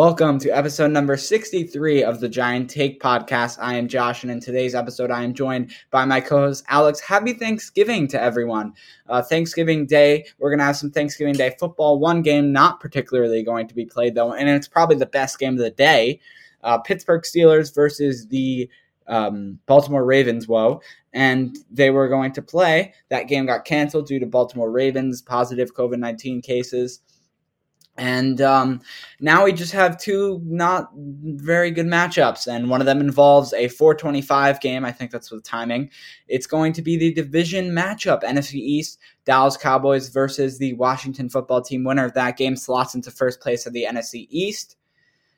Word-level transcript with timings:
Welcome 0.00 0.38
to 0.38 0.48
episode 0.48 0.92
number 0.92 1.18
63 1.18 2.04
of 2.04 2.20
the 2.20 2.28
Giant 2.30 2.70
Take 2.70 3.02
podcast. 3.02 3.58
I 3.60 3.74
am 3.74 3.86
Josh, 3.86 4.22
and 4.22 4.32
in 4.32 4.40
today's 4.40 4.74
episode, 4.74 5.10
I 5.10 5.22
am 5.22 5.34
joined 5.34 5.72
by 5.90 6.06
my 6.06 6.22
co 6.22 6.38
host, 6.38 6.64
Alex. 6.68 7.00
Happy 7.00 7.34
Thanksgiving 7.34 8.08
to 8.08 8.18
everyone. 8.18 8.72
Uh, 9.10 9.20
Thanksgiving 9.20 9.84
Day, 9.84 10.24
we're 10.38 10.48
going 10.48 10.58
to 10.58 10.64
have 10.64 10.78
some 10.78 10.90
Thanksgiving 10.90 11.34
Day 11.34 11.54
football. 11.60 11.98
One 11.98 12.22
game 12.22 12.50
not 12.50 12.80
particularly 12.80 13.42
going 13.42 13.68
to 13.68 13.74
be 13.74 13.84
played, 13.84 14.14
though, 14.14 14.32
and 14.32 14.48
it's 14.48 14.66
probably 14.66 14.96
the 14.96 15.04
best 15.04 15.38
game 15.38 15.52
of 15.52 15.58
the 15.58 15.70
day 15.70 16.18
uh, 16.64 16.78
Pittsburgh 16.78 17.20
Steelers 17.20 17.74
versus 17.74 18.26
the 18.28 18.70
um, 19.06 19.58
Baltimore 19.66 20.06
Ravens. 20.06 20.48
Whoa. 20.48 20.80
And 21.12 21.58
they 21.70 21.90
were 21.90 22.08
going 22.08 22.32
to 22.32 22.40
play. 22.40 22.94
That 23.10 23.28
game 23.28 23.44
got 23.44 23.66
canceled 23.66 24.06
due 24.06 24.18
to 24.18 24.26
Baltimore 24.26 24.70
Ravens 24.70 25.20
positive 25.20 25.74
COVID 25.74 25.98
19 25.98 26.40
cases. 26.40 27.00
And 28.00 28.40
um, 28.40 28.80
now 29.20 29.44
we 29.44 29.52
just 29.52 29.72
have 29.72 29.98
two 29.98 30.40
not 30.42 30.90
very 30.96 31.70
good 31.70 31.84
matchups, 31.84 32.46
and 32.46 32.70
one 32.70 32.80
of 32.80 32.86
them 32.86 32.98
involves 32.98 33.52
a 33.52 33.68
425 33.68 34.58
game. 34.62 34.86
I 34.86 34.90
think 34.90 35.10
that's 35.10 35.28
the 35.28 35.38
timing. 35.42 35.90
It's 36.26 36.46
going 36.46 36.72
to 36.72 36.82
be 36.82 36.96
the 36.96 37.12
division 37.12 37.72
matchup 37.72 38.22
NFC 38.22 38.54
East, 38.54 39.00
Dallas 39.26 39.58
Cowboys 39.58 40.08
versus 40.08 40.56
the 40.56 40.72
Washington 40.74 41.28
football 41.28 41.60
team. 41.60 41.84
Winner 41.84 42.06
of 42.06 42.14
that 42.14 42.38
game 42.38 42.56
slots 42.56 42.94
into 42.94 43.10
first 43.10 43.38
place 43.38 43.66
of 43.66 43.74
the 43.74 43.84
NFC 43.86 44.26
East. 44.30 44.76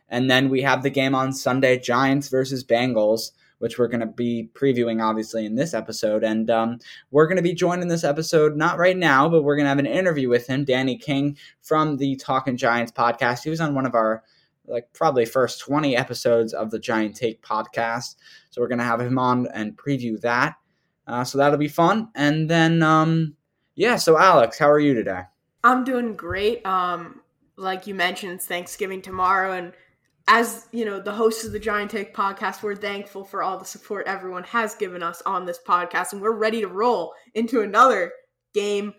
And 0.08 0.30
then 0.30 0.48
we 0.48 0.62
have 0.62 0.84
the 0.84 0.90
game 0.90 1.16
on 1.16 1.32
Sunday 1.32 1.80
Giants 1.80 2.28
versus 2.28 2.62
Bengals 2.62 3.32
which 3.62 3.78
we're 3.78 3.86
going 3.86 4.00
to 4.00 4.06
be 4.06 4.50
previewing 4.54 5.00
obviously 5.00 5.46
in 5.46 5.54
this 5.54 5.72
episode. 5.72 6.24
And 6.24 6.50
um, 6.50 6.80
we're 7.12 7.28
going 7.28 7.36
to 7.36 7.42
be 7.42 7.54
joined 7.54 7.80
in 7.80 7.86
this 7.86 8.02
episode, 8.02 8.56
not 8.56 8.76
right 8.76 8.96
now, 8.96 9.28
but 9.28 9.44
we're 9.44 9.54
going 9.54 9.66
to 9.66 9.68
have 9.68 9.78
an 9.78 9.86
interview 9.86 10.28
with 10.28 10.48
him, 10.48 10.64
Danny 10.64 10.98
King 10.98 11.36
from 11.60 11.96
the 11.96 12.16
Talking 12.16 12.56
Giants 12.56 12.90
podcast. 12.90 13.44
He 13.44 13.50
was 13.50 13.60
on 13.60 13.76
one 13.76 13.86
of 13.86 13.94
our 13.94 14.24
like 14.66 14.92
probably 14.92 15.24
first 15.24 15.60
20 15.60 15.96
episodes 15.96 16.52
of 16.52 16.72
the 16.72 16.78
Giant 16.80 17.14
Take 17.14 17.40
podcast. 17.40 18.16
So 18.50 18.60
we're 18.60 18.66
going 18.66 18.78
to 18.78 18.84
have 18.84 19.00
him 19.00 19.16
on 19.16 19.46
and 19.54 19.76
preview 19.76 20.20
that. 20.22 20.56
Uh, 21.06 21.22
so 21.22 21.38
that'll 21.38 21.56
be 21.56 21.68
fun. 21.68 22.08
And 22.16 22.50
then, 22.50 22.82
um, 22.82 23.36
yeah, 23.76 23.94
so 23.94 24.18
Alex, 24.18 24.58
how 24.58 24.68
are 24.68 24.80
you 24.80 24.92
today? 24.92 25.22
I'm 25.62 25.84
doing 25.84 26.16
great. 26.16 26.66
Um, 26.66 27.20
like 27.54 27.86
you 27.86 27.94
mentioned, 27.94 28.32
it's 28.32 28.46
Thanksgiving 28.46 29.02
tomorrow, 29.02 29.52
and 29.52 29.72
as 30.28 30.66
you 30.72 30.84
know, 30.84 31.00
the 31.00 31.12
hosts 31.12 31.44
of 31.44 31.52
the 31.52 31.58
Giant 31.58 31.90
Take 31.90 32.14
podcast, 32.14 32.62
we're 32.62 32.76
thankful 32.76 33.24
for 33.24 33.42
all 33.42 33.58
the 33.58 33.64
support 33.64 34.06
everyone 34.06 34.44
has 34.44 34.74
given 34.74 35.02
us 35.02 35.22
on 35.26 35.44
this 35.44 35.58
podcast, 35.66 36.12
and 36.12 36.22
we're 36.22 36.32
ready 36.32 36.60
to 36.60 36.68
roll 36.68 37.12
into 37.34 37.62
another 37.62 38.12
game 38.54 38.94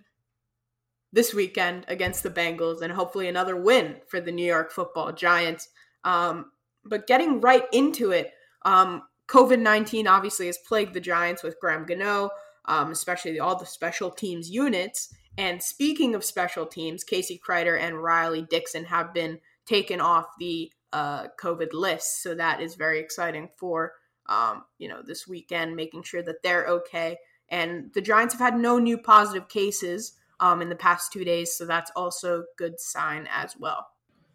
this 1.12 1.34
weekend 1.34 1.86
against 1.88 2.24
the 2.24 2.30
Bengals, 2.30 2.82
and 2.82 2.92
hopefully 2.92 3.28
another 3.28 3.56
win 3.56 3.98
for 4.08 4.20
the 4.20 4.32
New 4.32 4.46
York 4.46 4.72
Football 4.72 5.12
Giants. 5.14 5.70
Um, 6.04 6.52
but 6.84 7.08
getting 7.08 7.40
right 7.40 7.66
into 7.72 8.12
it, 8.12 8.32
um, 8.66 9.04
COVID 9.28 9.60
nineteen 9.60 10.08
obviously 10.08 10.48
has 10.48 10.58
plagued 10.58 10.94
the 10.94 11.00
Giants 11.00 11.44
with 11.44 11.60
Graham 11.60 11.86
Gano, 11.86 12.30
um, 12.66 12.92
especially 12.92 13.40
all 13.40 13.58
the 13.58 13.66
special 13.66 14.10
teams 14.10 14.50
units. 14.50 15.14
And 15.38 15.64
speaking 15.64 16.14
of 16.14 16.24
special 16.24 16.66
teams, 16.66 17.04
Casey 17.04 17.42
Kreiter 17.44 17.80
and 17.80 18.04
Riley 18.04 18.42
Dixon 18.44 18.86
have 18.86 19.14
been 19.14 19.40
taken 19.66 20.02
off 20.02 20.26
the 20.40 20.72
uh, 20.94 21.28
COVID 21.42 21.74
list. 21.74 22.22
So 22.22 22.36
that 22.36 22.62
is 22.62 22.76
very 22.76 23.00
exciting 23.00 23.50
for 23.58 23.94
um, 24.28 24.64
you 24.78 24.88
know 24.88 25.02
this 25.06 25.28
weekend, 25.28 25.76
making 25.76 26.04
sure 26.04 26.24
that 26.24 26.42
they're 26.44 26.68
okay. 26.68 27.18
And 27.50 27.92
the 27.94 28.02
Giants 28.02 28.34
have 28.34 28.54
had 28.54 28.60
no 28.60 28.80
new 28.80 28.98
positive 28.98 29.50
cases 29.50 30.14
um, 30.40 30.62
in 30.62 30.70
the 30.70 30.76
past 30.76 31.12
two 31.12 31.26
days, 31.26 31.56
so 31.56 31.66
that's 31.66 31.92
also 31.96 32.46
good 32.58 32.80
sign 32.80 33.28
as 33.30 33.58
well. 33.60 33.88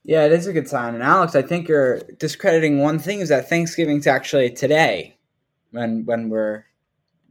Yeah, 0.04 0.24
it 0.24 0.32
is 0.32 0.46
a 0.46 0.52
good 0.52 0.68
sign. 0.68 0.94
And 0.94 1.02
Alex, 1.02 1.34
I 1.34 1.42
think 1.42 1.68
you're 1.68 2.00
discrediting 2.18 2.78
one 2.78 2.98
thing 2.98 3.20
is 3.20 3.30
that 3.30 3.48
Thanksgiving's 3.48 4.06
actually 4.06 4.50
today 4.50 5.16
when 5.70 6.04
when 6.04 6.28
we're 6.28 6.64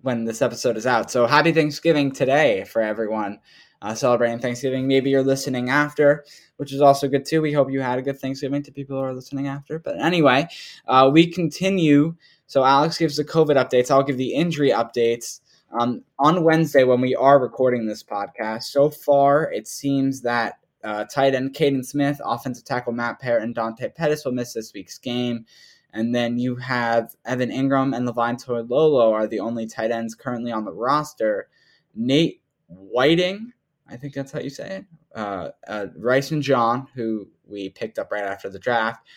when 0.01 0.25
this 0.25 0.41
episode 0.41 0.77
is 0.77 0.87
out. 0.87 1.11
So 1.11 1.27
happy 1.27 1.51
Thanksgiving 1.51 2.11
today 2.11 2.63
for 2.65 2.81
everyone 2.81 3.39
uh, 3.81 3.93
celebrating 3.93 4.39
Thanksgiving. 4.39 4.87
Maybe 4.87 5.09
you're 5.09 5.23
listening 5.23 5.69
after, 5.69 6.25
which 6.57 6.73
is 6.73 6.81
also 6.81 7.07
good 7.07 7.25
too. 7.25 7.41
We 7.41 7.53
hope 7.53 7.71
you 7.71 7.81
had 7.81 7.99
a 7.99 8.01
good 8.01 8.19
Thanksgiving 8.19 8.63
to 8.63 8.71
people 8.71 8.97
who 8.97 9.03
are 9.03 9.13
listening 9.13 9.47
after. 9.47 9.79
But 9.79 9.99
anyway, 9.99 10.47
uh, 10.87 11.09
we 11.11 11.27
continue. 11.27 12.15
So 12.47 12.63
Alex 12.63 12.97
gives 12.97 13.17
the 13.17 13.25
COVID 13.25 13.55
updates. 13.55 13.91
I'll 13.91 14.03
give 14.03 14.17
the 14.17 14.33
injury 14.33 14.69
updates. 14.69 15.41
Um, 15.77 16.03
on 16.17 16.43
Wednesday, 16.43 16.85
when 16.85 17.01
we 17.01 17.13
are 17.13 17.39
recording 17.39 17.85
this 17.85 18.03
podcast, 18.03 18.63
so 18.63 18.89
far 18.89 19.51
it 19.51 19.67
seems 19.67 20.21
that 20.21 20.59
uh, 20.83 21.03
tight 21.05 21.35
end 21.35 21.53
Kaden 21.53 21.85
Smith, 21.85 22.21
offensive 22.23 22.63
tackle 22.63 22.93
Matt 22.93 23.19
Peart, 23.19 23.41
and 23.41 23.53
Dante 23.53 23.89
Pettis 23.89 24.23
will 24.23 24.31
miss 24.31 24.53
this 24.53 24.73
week's 24.73 24.97
game. 24.97 25.45
And 25.93 26.13
then 26.13 26.37
you 26.37 26.55
have 26.55 27.15
Evan 27.25 27.49
Engram 27.49 27.95
and 27.95 28.05
Levine 28.05 28.37
Toilolo 28.37 29.11
are 29.11 29.27
the 29.27 29.39
only 29.39 29.65
tight 29.65 29.91
ends 29.91 30.15
currently 30.15 30.51
on 30.51 30.63
the 30.63 30.73
roster. 30.73 31.49
Nate 31.95 32.41
Whiting 32.67 33.53
I 33.89 33.97
think 33.97 34.13
that's 34.13 34.31
how 34.31 34.39
you 34.39 34.49
say 34.49 34.77
it. 34.77 34.85
Uh, 35.15 35.49
uh, 35.67 35.87
Rysen 35.99 36.41
John, 36.41 36.87
who 36.93 37.27
we 37.45 37.69
picked 37.69 37.99
up 37.99 38.11
right 38.11 38.23
after 38.23 38.49
the 38.49 38.59
draft, 38.59 39.07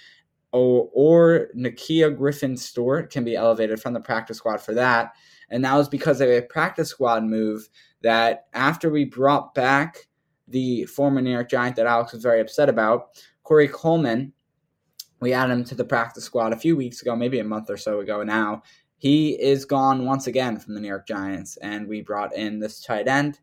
or, 0.52 0.88
or 0.92 1.48
Nakia 1.56 2.16
Griffin 2.16 2.56
Stewart 2.56 3.12
can 3.12 3.24
be 3.24 3.36
elevated 3.36 3.80
from 3.80 3.92
the 3.92 4.00
practice 4.00 4.38
squad 4.38 4.60
for 4.60 4.74
that. 4.74 5.12
And 5.50 5.64
that 5.64 5.76
was 5.76 5.88
because 5.88 6.20
of 6.20 6.28
a 6.28 6.42
practice 6.42 6.88
squad 6.88 7.24
move 7.24 7.68
that 8.02 8.46
after 8.52 8.90
we 8.90 9.04
brought 9.04 9.54
back 9.54 10.08
the 10.48 10.84
former 10.86 11.20
New 11.20 11.30
York 11.30 11.48
Giant 11.50 11.76
that 11.76 11.86
Alex 11.86 12.12
was 12.12 12.22
very 12.22 12.40
upset 12.40 12.68
about, 12.68 13.22
Corey 13.42 13.68
Coleman 13.68 14.32
We 15.20 15.32
added 15.32 15.52
him 15.52 15.64
to 15.64 15.74
the 15.74 15.84
practice 15.84 16.24
squad 16.24 16.52
a 16.52 16.56
few 16.56 16.76
weeks 16.76 17.02
ago, 17.02 17.14
maybe 17.14 17.40
a 17.40 17.44
month 17.44 17.68
or 17.68 17.76
so 17.76 18.00
ago 18.00 18.22
now. 18.22 18.62
He 18.96 19.40
is 19.40 19.64
gone 19.64 20.04
once 20.06 20.26
again 20.26 20.58
from 20.58 20.74
the 20.74 20.80
New 20.80 20.88
York 20.88 21.06
Giants, 21.06 21.56
and 21.58 21.86
we 21.86 22.02
brought 22.02 22.34
in 22.34 22.58
this 22.58 22.80
tight 22.80 23.08
end. 23.08 23.40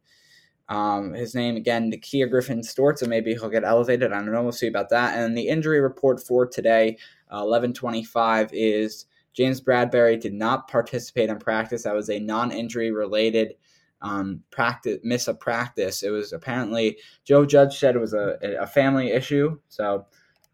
Um, 0.69 1.13
his 1.13 1.33
name 1.33 1.55
again, 1.55 1.91
Nakia 1.91 2.29
Griffin 2.29 2.61
Stewart, 2.61 3.01
and 3.01 3.09
maybe 3.09 3.33
he'll 3.33 3.49
get 3.49 3.63
elevated. 3.63 4.11
I 4.11 4.17
don't 4.17 4.31
know. 4.31 4.43
We'll 4.43 4.51
see 4.51 4.67
about 4.67 4.89
that. 4.89 5.17
And 5.17 5.37
the 5.37 5.47
injury 5.47 5.79
report 5.79 6.21
for 6.21 6.45
today, 6.45 6.97
uh, 7.31 7.45
1125, 7.45 8.49
is 8.51 9.05
James 9.33 9.61
Bradberry 9.61 10.19
did 10.19 10.33
not 10.33 10.67
participate 10.67 11.29
in 11.29 11.39
practice. 11.39 11.83
That 11.83 11.93
was 11.93 12.09
a 12.09 12.19
non-injury 12.19 12.91
related 12.91 13.53
um, 14.01 14.43
practice 14.51 14.99
miss 15.03 15.27
of 15.27 15.39
practice. 15.39 16.03
It 16.03 16.09
was 16.09 16.33
apparently 16.33 16.97
Joe 17.23 17.45
Judge 17.45 17.77
said 17.77 17.95
it 17.95 17.99
was 17.99 18.13
a, 18.13 18.37
a 18.59 18.67
family 18.67 19.11
issue, 19.11 19.57
so 19.69 20.05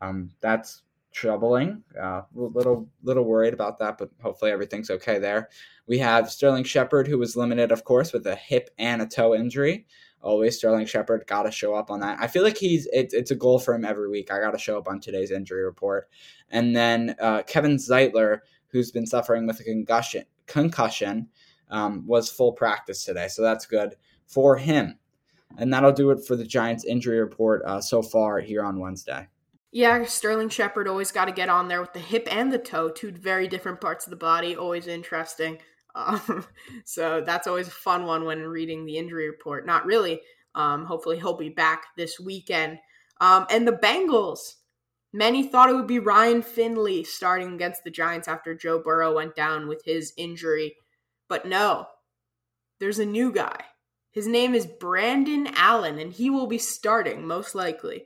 um, 0.02 0.32
that's 0.42 0.84
troubling. 1.14 1.84
Uh, 2.00 2.24
little 2.34 2.90
little 3.04 3.24
worried 3.24 3.54
about 3.54 3.80
that, 3.80 3.98
but 3.98 4.10
hopefully 4.22 4.52
everything's 4.52 4.90
okay 4.90 5.20
there. 5.20 5.50
We 5.88 5.98
have 6.00 6.32
Sterling 6.32 6.64
Shepard, 6.64 7.08
who 7.08 7.18
was 7.18 7.38
limited, 7.38 7.72
of 7.72 7.84
course, 7.84 8.12
with 8.12 8.26
a 8.28 8.36
hip 8.36 8.70
and 8.78 9.02
a 9.02 9.08
toe 9.08 9.36
injury. 9.36 9.86
Always 10.22 10.58
Sterling 10.58 10.86
Shepard 10.86 11.26
got 11.28 11.44
to 11.44 11.52
show 11.52 11.76
up 11.76 11.92
on 11.92 12.00
that. 12.00 12.18
I 12.20 12.28
feel 12.28 12.44
like 12.44 12.58
he's 12.58 12.88
it, 12.88 13.14
it's 13.14 13.32
a 13.32 13.36
goal 13.36 13.60
for 13.60 13.74
him 13.74 13.86
every 13.86 14.10
week. 14.10 14.32
I 14.32 14.40
got 14.40 14.52
to 14.52 14.58
show 14.58 14.78
up 14.78 14.88
on 14.88 15.00
today's 15.00 15.32
injury 15.32 15.64
report. 15.64 16.10
And 16.50 16.76
then 16.76 17.16
uh, 17.20 17.44
Kevin 17.44 17.76
Zeitler, 17.78 18.40
who's 18.68 18.92
been 18.92 19.06
suffering 19.06 19.46
with 19.46 19.60
a 19.60 19.64
concussion, 19.64 20.24
concussion 20.48 21.30
um, 21.70 22.06
was 22.08 22.30
full 22.30 22.54
practice 22.54 23.06
today, 23.06 23.28
so 23.28 23.42
that's 23.42 23.66
good 23.66 23.96
for 24.26 24.58
him. 24.58 24.98
And 25.58 25.72
that'll 25.72 25.92
do 25.92 26.10
it 26.12 26.26
for 26.26 26.36
the 26.36 26.46
Giants 26.46 26.86
injury 26.86 27.20
report 27.20 27.62
uh, 27.66 27.80
so 27.80 28.02
far 28.02 28.40
here 28.40 28.64
on 28.64 28.80
Wednesday. 28.80 29.28
Yeah, 29.74 30.06
Sterling 30.06 30.50
Shepard 30.50 30.88
always 30.88 31.12
got 31.12 31.26
to 31.26 31.32
get 31.32 31.50
on 31.50 31.68
there 31.68 31.82
with 31.82 31.94
the 31.94 32.00
hip 32.00 32.28
and 32.30 32.54
the 32.54 32.60
toe, 32.60 32.90
two 32.90 33.12
very 33.12 33.48
different 33.48 33.82
parts 33.82 34.06
of 34.06 34.12
the 34.12 34.16
body. 34.16 34.56
Always 34.56 34.88
interesting. 34.88 35.58
Um, 35.96 36.48
so 36.86 37.22
that's 37.24 37.46
always 37.46 37.68
a 37.68 37.72
fun 37.72 38.08
one 38.08 38.26
when 38.26 38.42
reading 38.42 38.84
the 38.84 38.98
injury 38.98 39.30
report. 39.30 39.68
Not 39.68 39.86
really. 39.86 40.22
Um, 40.56 40.86
hopefully, 40.86 41.20
he'll 41.20 41.38
be 41.38 41.50
back 41.50 41.84
this 41.96 42.20
weekend. 42.20 42.80
Um, 43.22 43.46
and 43.52 43.68
the 43.68 43.74
Bengals. 43.74 44.40
Many 45.14 45.44
thought 45.44 45.70
it 45.70 45.76
would 45.76 45.86
be 45.86 46.00
Ryan 46.00 46.42
Finley 46.42 47.04
starting 47.04 47.54
against 47.54 47.84
the 47.84 47.92
Giants 47.92 48.28
after 48.28 48.56
Joe 48.56 48.82
Burrow 48.84 49.14
went 49.14 49.36
down 49.36 49.68
with 49.68 49.84
his 49.86 50.14
injury. 50.18 50.78
But 51.30 51.46
no, 51.46 51.86
there's 52.80 52.98
a 52.98 53.06
new 53.06 53.32
guy. 53.32 53.64
His 54.10 54.26
name 54.26 54.56
is 54.56 54.66
Brandon 54.66 55.48
Allen, 55.54 56.00
and 56.00 56.12
he 56.12 56.32
will 56.32 56.48
be 56.48 56.58
starting, 56.58 57.28
most 57.28 57.54
likely, 57.54 58.06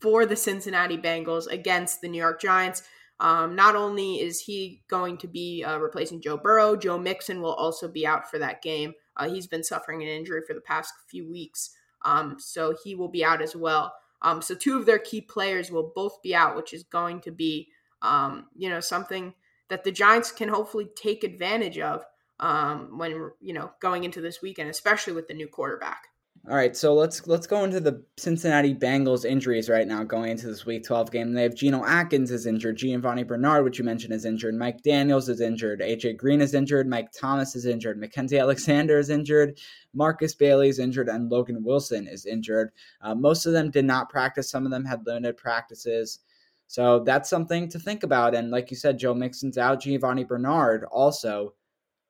for 0.00 0.26
the 0.26 0.36
Cincinnati 0.36 0.96
Bengals 0.96 1.46
against 1.46 2.00
the 2.00 2.08
New 2.08 2.18
York 2.18 2.40
Giants. 2.40 2.82
Um, 3.20 3.54
not 3.54 3.76
only 3.76 4.20
is 4.20 4.40
he 4.40 4.82
going 4.88 5.18
to 5.18 5.28
be 5.28 5.62
uh, 5.62 5.78
replacing 5.78 6.22
Joe 6.22 6.38
Burrow, 6.38 6.74
Joe 6.74 6.98
Mixon 6.98 7.42
will 7.42 7.54
also 7.54 7.86
be 7.86 8.06
out 8.06 8.30
for 8.30 8.38
that 8.38 8.62
game. 8.62 8.94
Uh, 9.16 9.28
he's 9.28 9.46
been 9.46 9.62
suffering 9.62 10.02
an 10.02 10.08
injury 10.08 10.40
for 10.46 10.54
the 10.54 10.60
past 10.62 10.94
few 11.08 11.30
weeks, 11.30 11.70
um, 12.04 12.36
so 12.38 12.74
he 12.82 12.94
will 12.94 13.10
be 13.10 13.22
out 13.22 13.42
as 13.42 13.54
well. 13.54 13.92
Um, 14.22 14.40
so 14.40 14.54
two 14.54 14.78
of 14.78 14.86
their 14.86 14.98
key 14.98 15.20
players 15.20 15.70
will 15.70 15.92
both 15.94 16.22
be 16.22 16.34
out, 16.34 16.56
which 16.56 16.72
is 16.72 16.82
going 16.82 17.20
to 17.22 17.30
be, 17.30 17.68
um, 18.00 18.46
you 18.56 18.70
know, 18.70 18.80
something 18.80 19.34
that 19.68 19.84
the 19.84 19.92
Giants 19.92 20.32
can 20.32 20.48
hopefully 20.48 20.88
take 20.96 21.22
advantage 21.22 21.78
of 21.78 22.04
um, 22.40 22.96
when 22.98 23.30
you 23.40 23.52
know 23.52 23.70
going 23.80 24.04
into 24.04 24.20
this 24.20 24.42
weekend, 24.42 24.70
especially 24.70 25.12
with 25.12 25.28
the 25.28 25.34
new 25.34 25.46
quarterback. 25.46 26.08
All 26.48 26.56
right, 26.56 26.74
so 26.74 26.94
let's 26.94 27.26
let's 27.26 27.46
go 27.46 27.64
into 27.64 27.80
the 27.80 28.02
Cincinnati 28.16 28.74
Bengals 28.74 29.26
injuries 29.26 29.68
right 29.68 29.86
now 29.86 30.02
going 30.04 30.30
into 30.30 30.46
this 30.46 30.64
Week 30.64 30.82
12 30.82 31.10
game. 31.10 31.32
They 31.34 31.42
have 31.42 31.54
Geno 31.54 31.84
Atkins 31.84 32.30
is 32.30 32.46
injured, 32.46 32.78
Giovani 32.78 33.24
Bernard, 33.24 33.62
which 33.62 33.78
you 33.78 33.84
mentioned, 33.84 34.14
is 34.14 34.24
injured, 34.24 34.54
Mike 34.54 34.82
Daniels 34.82 35.28
is 35.28 35.42
injured, 35.42 35.80
AJ 35.80 36.16
Green 36.16 36.40
is 36.40 36.54
injured, 36.54 36.88
Mike 36.88 37.12
Thomas 37.12 37.54
is 37.54 37.66
injured, 37.66 38.00
Mackensie 38.00 38.40
Alexander 38.40 38.98
is 38.98 39.10
injured, 39.10 39.58
Markus 39.92 40.34
Bailey 40.34 40.70
is 40.70 40.78
injured, 40.78 41.10
and 41.10 41.30
Logan 41.30 41.62
Wilson 41.62 42.08
is 42.08 42.24
injured. 42.24 42.70
Uh, 43.02 43.14
most 43.14 43.44
of 43.44 43.52
them 43.52 43.70
did 43.70 43.84
not 43.84 44.08
practice. 44.08 44.50
Some 44.50 44.64
of 44.64 44.72
them 44.72 44.86
had 44.86 45.06
limited 45.06 45.36
practices. 45.36 46.20
So 46.68 47.00
that's 47.00 47.28
something 47.28 47.68
to 47.68 47.78
think 47.78 48.02
about. 48.02 48.34
And 48.34 48.50
like 48.50 48.70
you 48.70 48.78
said, 48.78 48.98
Joe 48.98 49.12
Mixon's 49.12 49.58
out, 49.58 49.82
Giovani 49.82 50.24
Bernard 50.24 50.84
also 50.84 51.52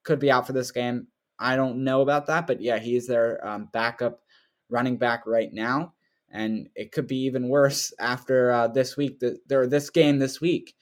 could 0.05 0.21
be 0.21 0.31
out 0.31 0.47
for 0.47 0.53
this 0.53 0.71
game. 0.71 1.09
I 1.41 1.57
don't 1.57 1.83
know 1.83 2.03
about 2.03 2.27
that, 2.27 2.47
but 2.47 2.61
yeah, 2.61 2.79
he's 2.79 3.07
their 3.07 3.45
um, 3.47 3.69
backup 3.73 4.21
running 4.69 4.99
back 4.99 5.27
right 5.27 5.53
now, 5.53 5.95
and 6.31 6.69
it 6.77 6.93
could 6.93 7.07
be 7.07 7.25
even 7.25 7.49
worse 7.49 7.93
after 7.99 8.53
uh, 8.53 8.69
this 8.69 8.97
week, 8.97 9.23
or 9.51 9.67
this 9.67 9.89
game 9.89 10.19
this 10.19 10.41
week, 10.41 10.75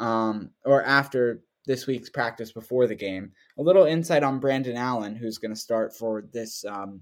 um, 0.00 0.50
or 0.64 0.82
after 0.82 1.40
this 1.66 1.86
week's 1.86 2.10
practice 2.10 2.52
before 2.52 2.86
the 2.86 2.94
game. 2.94 3.30
A 3.58 3.62
little 3.62 3.84
insight 3.84 4.24
on 4.24 4.40
Brandon 4.40 4.76
Allen, 4.76 5.14
who's 5.14 5.38
going 5.38 5.54
to 5.54 5.60
start 5.60 5.96
for 5.96 6.24
this 6.32 6.64
um, 6.64 7.00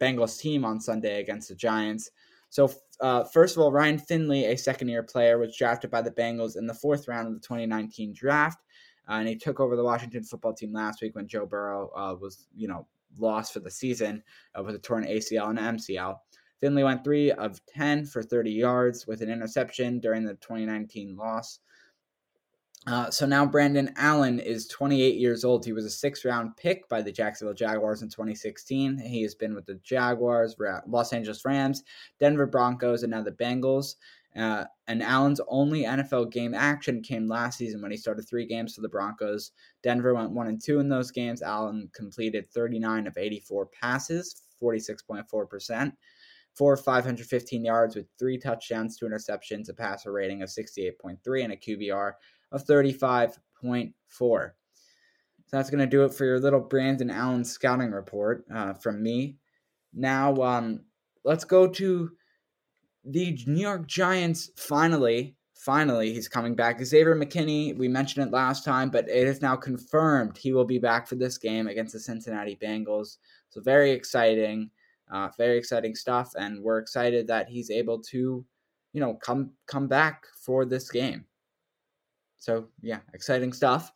Bengals 0.00 0.38
team 0.38 0.64
on 0.64 0.80
Sunday 0.80 1.20
against 1.20 1.48
the 1.48 1.54
Giants. 1.54 2.10
So, 2.50 2.70
uh, 3.00 3.24
first 3.24 3.56
of 3.56 3.62
all, 3.62 3.72
Ryan 3.72 3.98
Finley, 3.98 4.44
a 4.44 4.56
second 4.56 4.88
year 4.88 5.02
player, 5.02 5.38
was 5.38 5.56
drafted 5.56 5.90
by 5.90 6.02
the 6.02 6.10
Bengals 6.10 6.56
in 6.56 6.66
the 6.66 6.74
fourth 6.74 7.08
round 7.08 7.26
of 7.26 7.34
the 7.34 7.40
2019 7.40 8.12
draft. 8.12 8.58
Uh, 9.08 9.14
and 9.14 9.28
he 9.28 9.36
took 9.36 9.60
over 9.60 9.76
the 9.76 9.84
Washington 9.84 10.24
football 10.24 10.54
team 10.54 10.72
last 10.72 11.02
week 11.02 11.14
when 11.14 11.28
Joe 11.28 11.46
Burrow 11.46 11.90
uh, 11.94 12.14
was, 12.20 12.46
you 12.56 12.68
know, 12.68 12.86
lost 13.18 13.52
for 13.52 13.60
the 13.60 13.70
season 13.70 14.22
uh, 14.58 14.62
with 14.62 14.74
a 14.74 14.78
torn 14.78 15.04
ACL 15.04 15.50
and 15.50 15.58
MCL. 15.58 16.16
Finley 16.60 16.84
went 16.84 17.04
three 17.04 17.30
of 17.32 17.60
10 17.66 18.06
for 18.06 18.22
30 18.22 18.50
yards 18.50 19.06
with 19.06 19.20
an 19.20 19.30
interception 19.30 20.00
during 20.00 20.24
the 20.24 20.34
2019 20.34 21.16
loss. 21.16 21.60
Uh, 22.86 23.10
so 23.10 23.24
now 23.24 23.46
Brandon 23.46 23.90
Allen 23.96 24.38
is 24.38 24.66
28 24.68 25.16
years 25.16 25.42
old. 25.44 25.64
He 25.64 25.72
was 25.72 25.86
a 25.86 25.90
six 25.90 26.24
round 26.24 26.56
pick 26.56 26.86
by 26.88 27.00
the 27.00 27.12
Jacksonville 27.12 27.54
Jaguars 27.54 28.02
in 28.02 28.08
2016. 28.10 28.98
He 28.98 29.22
has 29.22 29.34
been 29.34 29.54
with 29.54 29.64
the 29.64 29.80
Jaguars, 29.82 30.56
Los 30.86 31.12
Angeles 31.12 31.44
Rams, 31.44 31.82
Denver 32.20 32.46
Broncos, 32.46 33.02
and 33.02 33.10
now 33.10 33.22
the 33.22 33.32
Bengals. 33.32 33.94
Uh, 34.36 34.64
and 34.88 35.02
Allen's 35.02 35.40
only 35.48 35.84
NFL 35.84 36.32
game 36.32 36.54
action 36.54 37.02
came 37.02 37.28
last 37.28 37.58
season 37.58 37.80
when 37.80 37.92
he 37.92 37.96
started 37.96 38.22
three 38.22 38.46
games 38.46 38.74
for 38.74 38.80
the 38.80 38.88
Broncos. 38.88 39.52
Denver 39.82 40.14
went 40.14 40.32
one 40.32 40.48
and 40.48 40.62
two 40.62 40.80
in 40.80 40.88
those 40.88 41.10
games. 41.10 41.40
Allen 41.40 41.88
completed 41.94 42.50
39 42.50 43.06
of 43.06 43.16
84 43.16 43.66
passes, 43.66 44.42
46.4%, 44.60 45.92
for 46.54 46.76
515 46.76 47.64
yards 47.64 47.94
with 47.94 48.06
three 48.18 48.36
touchdowns, 48.36 48.96
two 48.96 49.06
interceptions, 49.06 49.68
a 49.68 49.74
passer 49.74 50.12
rating 50.12 50.42
of 50.42 50.48
68.3, 50.48 51.44
and 51.44 51.52
a 51.52 51.56
QBR 51.56 52.12
of 52.50 52.64
35.4. 52.66 54.50
So 55.46 55.56
that's 55.56 55.70
going 55.70 55.80
to 55.80 55.86
do 55.86 56.04
it 56.04 56.14
for 56.14 56.24
your 56.24 56.40
little 56.40 56.60
Brandon 56.60 57.10
Allen 57.10 57.44
scouting 57.44 57.92
report 57.92 58.44
uh, 58.52 58.74
from 58.74 59.02
me. 59.02 59.36
Now, 59.92 60.34
um, 60.42 60.80
let's 61.24 61.44
go 61.44 61.68
to 61.68 62.10
the 63.04 63.38
New 63.46 63.60
York 63.60 63.86
Giants 63.86 64.50
finally, 64.56 65.36
finally, 65.54 66.12
he's 66.12 66.28
coming 66.28 66.54
back. 66.54 66.82
Xavier 66.82 67.14
McKinney, 67.14 67.76
we 67.76 67.88
mentioned 67.88 68.26
it 68.26 68.32
last 68.32 68.64
time, 68.64 68.90
but 68.90 69.08
it 69.08 69.26
is 69.26 69.42
now 69.42 69.56
confirmed 69.56 70.36
he 70.36 70.52
will 70.52 70.64
be 70.64 70.78
back 70.78 71.06
for 71.06 71.14
this 71.14 71.38
game 71.38 71.68
against 71.68 71.92
the 71.92 72.00
Cincinnati 72.00 72.58
Bengals. 72.62 73.18
So 73.50 73.60
very 73.60 73.90
exciting, 73.90 74.70
uh, 75.10 75.28
very 75.36 75.58
exciting 75.58 75.94
stuff, 75.94 76.32
and 76.36 76.62
we're 76.62 76.78
excited 76.78 77.26
that 77.28 77.48
he's 77.48 77.70
able 77.70 78.00
to, 78.02 78.44
you 78.92 79.00
know, 79.00 79.14
come 79.14 79.50
come 79.66 79.86
back 79.86 80.24
for 80.40 80.64
this 80.64 80.90
game. 80.90 81.24
So 82.38 82.68
yeah, 82.82 83.00
exciting 83.12 83.52
stuff. 83.52 83.92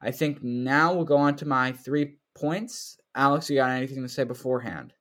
I 0.00 0.10
think 0.10 0.42
now 0.42 0.92
we'll 0.92 1.04
go 1.04 1.16
on 1.16 1.36
to 1.36 1.46
my 1.46 1.72
three 1.72 2.16
points. 2.34 2.98
Alex, 3.14 3.48
you 3.50 3.56
got 3.56 3.70
anything 3.70 4.02
to 4.02 4.08
say 4.08 4.24
beforehand? 4.24 4.92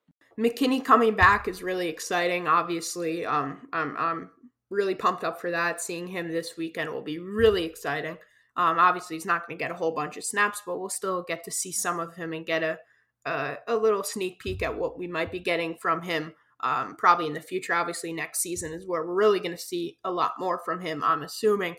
McKinney 0.41 0.83
coming 0.83 1.15
back 1.15 1.47
is 1.47 1.61
really 1.61 1.87
exciting. 1.87 2.47
Obviously, 2.47 3.25
um, 3.25 3.67
I'm 3.71 3.95
I'm 3.97 4.29
really 4.69 4.95
pumped 4.95 5.23
up 5.23 5.39
for 5.39 5.51
that. 5.51 5.81
Seeing 5.81 6.07
him 6.07 6.31
this 6.31 6.57
weekend 6.57 6.89
will 6.89 7.01
be 7.01 7.19
really 7.19 7.63
exciting. 7.63 8.17
Um, 8.57 8.79
obviously, 8.79 9.15
he's 9.15 9.25
not 9.25 9.47
going 9.47 9.57
to 9.57 9.63
get 9.63 9.71
a 9.71 9.75
whole 9.75 9.91
bunch 9.91 10.17
of 10.17 10.23
snaps, 10.23 10.61
but 10.65 10.79
we'll 10.79 10.89
still 10.89 11.23
get 11.23 11.43
to 11.43 11.51
see 11.51 11.71
some 11.71 11.99
of 11.99 12.15
him 12.15 12.33
and 12.33 12.45
get 12.45 12.63
a 12.63 12.79
a, 13.25 13.57
a 13.67 13.75
little 13.75 14.03
sneak 14.03 14.39
peek 14.39 14.63
at 14.63 14.77
what 14.77 14.97
we 14.97 15.07
might 15.07 15.31
be 15.31 15.39
getting 15.39 15.75
from 15.75 16.01
him. 16.01 16.33
Um, 16.63 16.95
probably 16.95 17.25
in 17.25 17.33
the 17.33 17.41
future. 17.41 17.73
Obviously, 17.73 18.13
next 18.13 18.39
season 18.39 18.71
is 18.71 18.87
where 18.87 19.03
we're 19.03 19.15
really 19.15 19.39
going 19.39 19.55
to 19.55 19.57
see 19.57 19.97
a 20.03 20.11
lot 20.11 20.33
more 20.39 20.59
from 20.63 20.79
him. 20.79 21.03
I'm 21.03 21.23
assuming. 21.23 21.75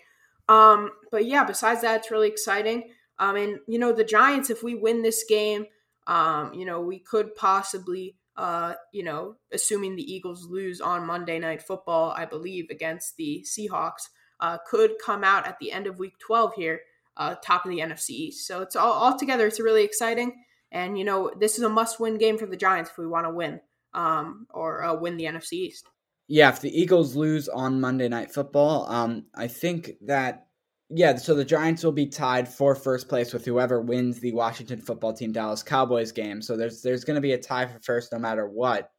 Um, 0.49 0.91
but 1.11 1.25
yeah, 1.25 1.45
besides 1.45 1.81
that, 1.81 1.97
it's 1.97 2.11
really 2.11 2.27
exciting. 2.27 2.91
Um, 3.17 3.35
and 3.37 3.59
you 3.67 3.79
know, 3.79 3.93
the 3.93 4.03
Giants, 4.03 4.49
if 4.49 4.63
we 4.63 4.75
win 4.75 5.01
this 5.01 5.23
game, 5.27 5.65
um, 6.07 6.53
you 6.53 6.65
know, 6.65 6.81
we 6.81 6.99
could 6.99 7.33
possibly 7.35 8.17
uh, 8.35 8.73
you 8.91 9.03
know, 9.03 9.35
assuming 9.51 9.95
the 9.95 10.13
Eagles 10.13 10.45
lose 10.45 10.81
on 10.81 11.05
Monday 11.05 11.39
Night 11.39 11.61
Football, 11.61 12.13
I 12.15 12.25
believe, 12.25 12.69
against 12.69 13.17
the 13.17 13.45
Seahawks, 13.45 14.09
uh, 14.39 14.57
could 14.67 14.93
come 15.03 15.23
out 15.23 15.47
at 15.47 15.59
the 15.59 15.71
end 15.71 15.87
of 15.87 15.99
Week 15.99 16.13
12 16.19 16.53
here, 16.55 16.81
uh, 17.17 17.35
top 17.43 17.65
of 17.65 17.71
the 17.71 17.79
NFC 17.79 18.09
East. 18.09 18.47
So 18.47 18.61
it's 18.61 18.75
all 18.75 19.17
together. 19.17 19.45
it's 19.45 19.59
really 19.59 19.83
exciting. 19.83 20.43
And, 20.71 20.97
you 20.97 21.05
know, 21.05 21.31
this 21.39 21.57
is 21.57 21.63
a 21.63 21.69
must 21.69 21.99
win 21.99 22.17
game 22.17 22.37
for 22.37 22.47
the 22.47 22.57
Giants 22.57 22.89
if 22.89 22.97
we 22.97 23.05
want 23.05 23.27
to 23.27 23.33
win 23.33 23.61
um, 23.93 24.47
or 24.49 24.83
uh, 24.83 24.95
win 24.95 25.17
the 25.17 25.25
NFC 25.25 25.53
East. 25.53 25.85
Yeah, 26.27 26.49
if 26.49 26.61
the 26.61 26.75
Eagles 26.75 27.15
lose 27.15 27.47
on 27.47 27.81
Monday 27.81 28.07
Night 28.07 28.33
Football, 28.33 28.87
um, 28.89 29.25
I 29.35 29.47
think 29.47 29.91
that 30.01 30.47
yeah, 30.89 31.15
so 31.15 31.33
the 31.33 31.45
Giants 31.45 31.83
will 31.83 31.91
be 31.91 32.07
tied 32.07 32.47
for 32.47 32.75
first 32.75 33.07
place 33.07 33.33
with 33.33 33.45
whoever 33.45 33.81
wins 33.81 34.19
the 34.19 34.33
Washington 34.33 34.81
Football 34.81 35.13
Team 35.13 35.31
Dallas 35.31 35.63
Cowboys 35.63 36.11
game. 36.11 36.41
So 36.41 36.55
there's 36.55 36.81
there's 36.81 37.03
going 37.03 37.15
to 37.15 37.21
be 37.21 37.33
a 37.33 37.37
tie 37.37 37.65
for 37.65 37.79
first 37.79 38.11
no 38.11 38.19
matter 38.19 38.47
what. 38.47 38.91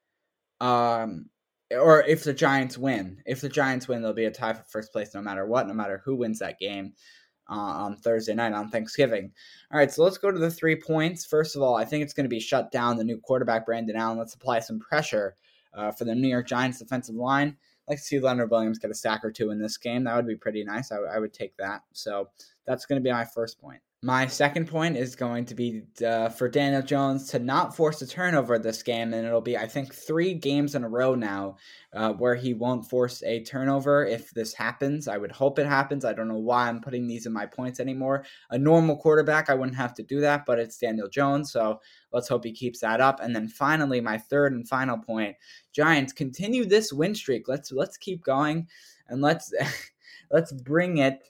Um, 0.61 1.27
or 1.71 2.03
if 2.03 2.25
the 2.25 2.35
Giants 2.35 2.79
win, 2.79 3.23
if 3.27 3.41
the 3.41 3.49
Giants 3.49 3.89
win, 3.89 4.01
there'll 4.01 4.15
be 4.15 4.25
a 4.25 4.31
tie 4.31 4.55
for 4.55 4.65
first 4.65 4.93
place 4.93 5.15
no 5.15 5.23
matter 5.23 5.47
what, 5.47 5.67
no 5.67 5.75
matter 5.75 6.03
who 6.05 6.17
wins 6.17 6.39
that 6.39 6.59
game 6.59 6.95
uh, 7.51 7.55
on 7.55 7.97
Thursday 7.97 8.35
night 8.35 8.53
on 8.53 8.71
Thanksgiving. 8.71 9.33
All 9.71 9.79
right, 9.79 9.91
so 9.91 10.03
let's 10.03 10.19
go 10.19 10.31
to 10.31 10.39
the 10.39 10.51
three 10.51 10.77
points. 10.77 11.25
First 11.25 11.57
of 11.57 11.63
all, 11.63 11.77
I 11.77 11.85
think 11.85 12.03
it's 12.03 12.15
going 12.15 12.25
to 12.25 12.29
be 12.29 12.41
shut 12.41 12.71
down. 12.71 12.97
The 12.97 13.05
new 13.05 13.19
quarterback 13.19 13.67
Brandon 13.67 13.97
Allen. 13.97 14.19
Let's 14.19 14.35
apply 14.35 14.61
some 14.61 14.79
pressure 14.79 15.37
uh, 15.75 15.91
for 15.91 16.05
the 16.05 16.15
New 16.15 16.29
York 16.29 16.47
Giants 16.47 16.79
defensive 16.79 17.17
line. 17.17 17.57
Like 17.89 17.99
to 17.99 18.05
see 18.05 18.19
Leonard 18.19 18.51
Williams 18.51 18.79
get 18.79 18.91
a 18.91 18.95
sack 18.95 19.25
or 19.25 19.31
two 19.31 19.51
in 19.51 19.59
this 19.59 19.77
game. 19.77 20.05
That 20.05 20.17
would 20.17 20.27
be 20.27 20.37
pretty 20.37 20.65
nice. 20.65 20.91
I 20.91 21.19
would 21.19 21.33
take 21.35 21.57
that. 21.59 21.83
So 21.93 22.31
that's 22.67 22.87
going 22.87 23.01
to 23.01 23.05
be 23.05 23.13
my 23.13 23.25
first 23.25 23.61
point. 23.61 23.81
My 24.05 24.27
second 24.27 24.69
point 24.69 24.99
is 24.99 25.17
going 25.17 25.47
to 25.47 25.55
be 25.55 25.81
uh, 26.07 26.29
for 26.29 26.47
Daniel 26.47 26.83
Jones 26.83 27.27
to 27.31 27.39
not 27.39 27.75
force 27.75 28.03
a 28.03 28.07
turnover 28.07 28.59
this 28.59 28.83
game, 28.83 29.15
and 29.15 29.27
it'll 29.27 29.41
be 29.41 29.57
I 29.57 29.67
think 29.67 29.95
three 29.95 30.35
games 30.35 30.75
in 30.75 30.85
a 30.85 30.89
row 30.91 31.15
now 31.15 31.57
uh, 31.95 32.13
where 32.13 32.35
he 32.35 32.53
won't 32.53 32.85
force 32.85 33.23
a 33.23 33.43
turnover. 33.45 34.05
If 34.05 34.31
this 34.33 34.53
happens, 34.53 35.09
I 35.09 35.17
would 35.17 35.33
hope 35.33 35.59
it 35.59 35.65
happens. 35.65 36.05
I 36.05 36.13
don't 36.13 36.29
know 36.29 36.37
why 36.37 36.69
I'm 36.69 36.83
putting 36.83 37.07
these 37.07 37.25
in 37.25 37.33
my 37.33 37.47
points 37.47 37.81
anymore. 37.81 38.27
A 38.51 38.59
normal 38.59 38.99
quarterback, 38.99 39.49
I 39.49 39.55
wouldn't 39.55 39.79
have 39.79 39.95
to 39.95 40.03
do 40.03 40.21
that, 40.21 40.45
but 40.45 40.59
it's 40.59 40.77
Daniel 40.77 41.09
Jones, 41.09 41.51
so 41.51 41.81
let's 42.13 42.29
hope 42.29 42.45
he 42.45 42.53
keeps 42.53 42.81
that 42.81 43.01
up. 43.01 43.21
And 43.23 43.35
then 43.35 43.49
finally, 43.49 44.03
my 44.03 44.19
third 44.19 44.53
and 44.53 44.69
final 44.69 44.99
point: 44.99 45.35
Giants 45.73 46.13
continue 46.13 46.67
this 46.67 46.93
win 46.93 47.15
streak. 47.15 47.49
Let's 47.49 47.73
let's 47.73 47.97
keep 47.97 48.23
going, 48.23 48.69
and 49.09 49.23
let's 49.23 49.51
let's 50.31 50.53
bring 50.53 50.99
it 50.99 51.21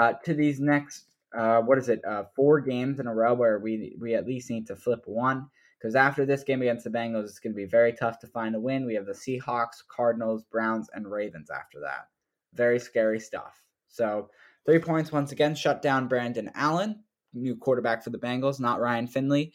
uh, 0.00 0.12
to 0.24 0.34
these 0.34 0.60
next 0.60 1.06
uh, 1.34 1.60
what 1.60 1.78
is 1.78 1.88
it, 1.88 2.04
uh, 2.04 2.24
four 2.36 2.60
games 2.60 3.00
in 3.00 3.06
a 3.06 3.14
row 3.14 3.34
where 3.34 3.58
we 3.58 3.96
we 4.00 4.14
at 4.14 4.26
least 4.26 4.50
need 4.50 4.66
to 4.66 4.76
flip 4.76 5.02
one. 5.06 5.48
Because 5.78 5.96
after 5.96 6.24
this 6.24 6.44
game 6.44 6.62
against 6.62 6.84
the 6.84 6.90
Bengals, 6.90 7.24
it's 7.24 7.40
going 7.40 7.52
to 7.52 7.56
be 7.56 7.64
very 7.64 7.92
tough 7.92 8.20
to 8.20 8.28
find 8.28 8.54
a 8.54 8.60
win. 8.60 8.86
We 8.86 8.94
have 8.94 9.06
the 9.06 9.12
Seahawks, 9.12 9.82
Cardinals, 9.88 10.44
Browns, 10.44 10.88
and 10.94 11.10
Ravens 11.10 11.50
after 11.50 11.80
that. 11.80 12.06
Very 12.54 12.78
scary 12.78 13.18
stuff. 13.18 13.60
So 13.88 14.30
three 14.64 14.78
points 14.78 15.10
once 15.10 15.32
again. 15.32 15.56
Shut 15.56 15.82
down 15.82 16.06
Brandon 16.06 16.52
Allen, 16.54 17.00
new 17.34 17.56
quarterback 17.56 18.04
for 18.04 18.10
the 18.10 18.18
Bengals, 18.18 18.60
not 18.60 18.80
Ryan 18.80 19.08
Finley. 19.08 19.52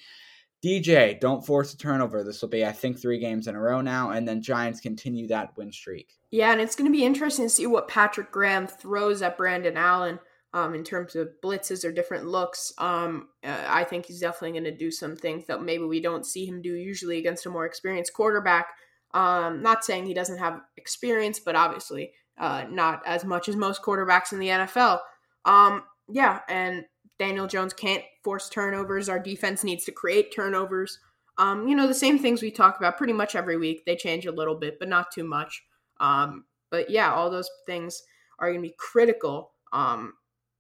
DJ, 0.65 1.19
don't 1.19 1.45
force 1.45 1.73
a 1.73 1.77
turnover. 1.77 2.23
This 2.23 2.41
will 2.41 2.49
be, 2.49 2.65
I 2.65 2.71
think, 2.71 2.99
three 2.99 3.19
games 3.19 3.47
in 3.47 3.55
a 3.55 3.61
row 3.61 3.79
now, 3.79 4.09
and 4.09 4.27
then 4.27 4.41
Giants 4.41 4.81
continue 4.81 5.27
that 5.27 5.55
win 5.55 5.71
streak. 5.71 6.13
Yeah, 6.31 6.51
and 6.51 6.59
it's 6.59 6.75
going 6.75 6.91
to 6.91 6.97
be 6.97 7.05
interesting 7.05 7.45
to 7.45 7.49
see 7.49 7.67
what 7.67 7.87
Patrick 7.87 8.31
Graham 8.31 8.67
throws 8.67 9.21
at 9.21 9.37
Brandon 9.37 9.77
Allen 9.77 10.19
um, 10.57 10.73
in 10.73 10.83
terms 10.83 11.15
of 11.15 11.29
blitzes 11.43 11.85
or 11.85 11.91
different 11.91 12.25
looks. 12.25 12.73
Um, 12.79 13.29
uh, 13.43 13.63
I 13.67 13.83
think 13.83 14.07
he's 14.07 14.19
definitely 14.19 14.53
going 14.53 14.63
to 14.63 14.75
do 14.75 14.89
some 14.89 15.15
things 15.15 15.45
that 15.45 15.61
maybe 15.61 15.83
we 15.83 16.01
don't 16.01 16.25
see 16.25 16.47
him 16.47 16.63
do 16.63 16.73
usually 16.73 17.19
against 17.19 17.45
a 17.45 17.49
more 17.51 17.65
experienced 17.65 18.13
quarterback. 18.13 18.69
Um, 19.13 19.61
not 19.61 19.85
saying 19.85 20.07
he 20.07 20.15
doesn't 20.15 20.39
have 20.39 20.61
experience, 20.75 21.39
but 21.39 21.55
obviously 21.55 22.11
uh, 22.39 22.65
not 22.71 23.03
as 23.05 23.23
much 23.23 23.47
as 23.47 23.55
most 23.55 23.83
quarterbacks 23.83 24.31
in 24.31 24.39
the 24.39 24.47
NFL. 24.47 24.99
Um, 25.45 25.83
yeah, 26.09 26.39
and 26.49 26.85
Daniel 27.19 27.45
Jones 27.45 27.73
can't 27.73 28.03
force 28.23 28.49
turnovers. 28.49 29.09
Our 29.09 29.19
defense 29.19 29.63
needs 29.63 29.85
to 29.85 29.91
create 29.91 30.33
turnovers. 30.33 30.97
Um, 31.37 31.67
you 31.67 31.75
know, 31.75 31.85
the 31.85 31.93
same 31.93 32.17
things 32.17 32.41
we 32.41 32.49
talk 32.49 32.77
about 32.77 32.97
pretty 32.97 33.13
much 33.13 33.35
every 33.35 33.57
week. 33.57 33.85
They 33.85 33.95
change 33.95 34.25
a 34.25 34.31
little 34.31 34.55
bit, 34.55 34.79
but 34.79 34.89
not 34.89 35.11
too 35.11 35.23
much. 35.23 35.63
Um, 35.99 36.45
but 36.71 36.89
yeah, 36.89 37.13
all 37.13 37.29
those 37.29 37.49
things 37.67 38.01
are 38.39 38.49
going 38.49 38.63
to 38.63 38.67
be 38.67 38.75
critical 38.79 39.51
um, 39.71 40.13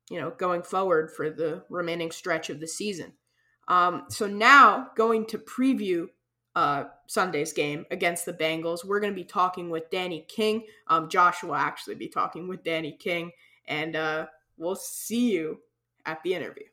you 0.09 0.19
know, 0.19 0.31
going 0.31 0.63
forward 0.63 1.11
for 1.11 1.29
the 1.29 1.63
remaining 1.69 2.11
stretch 2.11 2.49
of 2.49 2.59
the 2.59 2.67
season. 2.67 3.13
Um, 3.67 4.05
so 4.09 4.27
now 4.27 4.87
going 4.95 5.25
to 5.27 5.37
preview 5.37 6.07
uh, 6.55 6.85
Sunday's 7.05 7.53
game 7.53 7.85
against 7.91 8.25
the 8.25 8.33
Bengals, 8.33 8.83
we're 8.83 8.99
going 8.99 9.13
to 9.13 9.15
be 9.15 9.23
talking 9.23 9.69
with 9.69 9.91
Danny 9.91 10.25
King. 10.27 10.63
Um, 10.87 11.07
Josh 11.07 11.43
will 11.43 11.53
actually 11.53 11.95
be 11.95 12.07
talking 12.07 12.47
with 12.47 12.63
Danny 12.63 12.93
King, 12.93 13.31
and 13.67 13.95
uh, 13.95 14.25
we'll 14.57 14.75
see 14.75 15.31
you 15.33 15.59
at 16.05 16.23
the 16.23 16.33
interview. 16.33 16.63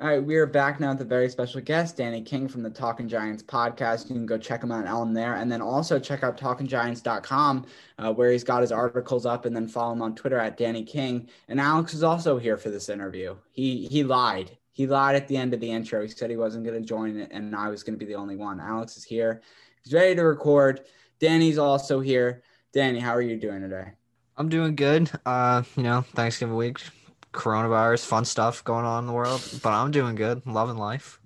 All 0.00 0.06
right, 0.06 0.24
we 0.24 0.36
are 0.36 0.46
back 0.46 0.80
now 0.80 0.92
with 0.92 1.02
a 1.02 1.04
very 1.04 1.28
special 1.28 1.60
guest, 1.60 1.98
Danny 1.98 2.22
King 2.22 2.48
from 2.48 2.62
the 2.62 2.70
Talking 2.70 3.06
Giants 3.06 3.42
podcast. 3.42 4.08
You 4.08 4.14
can 4.14 4.24
go 4.24 4.38
check 4.38 4.62
him 4.62 4.72
out 4.72 4.86
on 4.86 5.12
there. 5.12 5.34
And 5.34 5.52
then 5.52 5.60
also 5.60 5.98
check 5.98 6.22
out 6.22 6.38
talkinggiants.com, 6.38 7.66
uh, 7.98 8.10
where 8.14 8.32
he's 8.32 8.42
got 8.42 8.62
his 8.62 8.72
articles 8.72 9.26
up, 9.26 9.44
and 9.44 9.54
then 9.54 9.68
follow 9.68 9.92
him 9.92 10.00
on 10.00 10.14
Twitter 10.14 10.38
at 10.38 10.56
Danny 10.56 10.84
King. 10.84 11.28
And 11.48 11.60
Alex 11.60 11.92
is 11.92 12.02
also 12.02 12.38
here 12.38 12.56
for 12.56 12.70
this 12.70 12.88
interview. 12.88 13.36
He 13.50 13.88
he 13.88 14.02
lied. 14.02 14.56
He 14.72 14.86
lied 14.86 15.16
at 15.16 15.28
the 15.28 15.36
end 15.36 15.52
of 15.52 15.60
the 15.60 15.70
intro. 15.70 16.00
He 16.00 16.08
said 16.08 16.30
he 16.30 16.36
wasn't 16.38 16.64
going 16.64 16.80
to 16.80 16.88
join 16.88 17.18
it, 17.18 17.28
and 17.30 17.54
I 17.54 17.68
was 17.68 17.82
going 17.82 17.98
to 17.98 18.02
be 18.02 18.10
the 18.10 18.18
only 18.18 18.36
one. 18.36 18.58
Alex 18.58 18.96
is 18.96 19.04
here. 19.04 19.42
He's 19.84 19.92
ready 19.92 20.14
to 20.14 20.22
record. 20.22 20.80
Danny's 21.18 21.58
also 21.58 22.00
here. 22.00 22.42
Danny, 22.72 23.00
how 23.00 23.14
are 23.14 23.20
you 23.20 23.36
doing 23.36 23.60
today? 23.60 23.90
I'm 24.38 24.48
doing 24.48 24.76
good. 24.76 25.10
Uh, 25.26 25.62
you 25.76 25.82
know, 25.82 26.00
Thanksgiving 26.00 26.56
week, 26.56 26.78
coronavirus, 27.32 28.04
fun 28.04 28.24
stuff 28.24 28.64
going 28.64 28.84
on 28.84 29.04
in 29.04 29.06
the 29.06 29.12
world, 29.12 29.42
but 29.62 29.70
I'm 29.70 29.90
doing 29.90 30.14
good, 30.14 30.42
loving 30.46 30.76
life. 30.76 31.20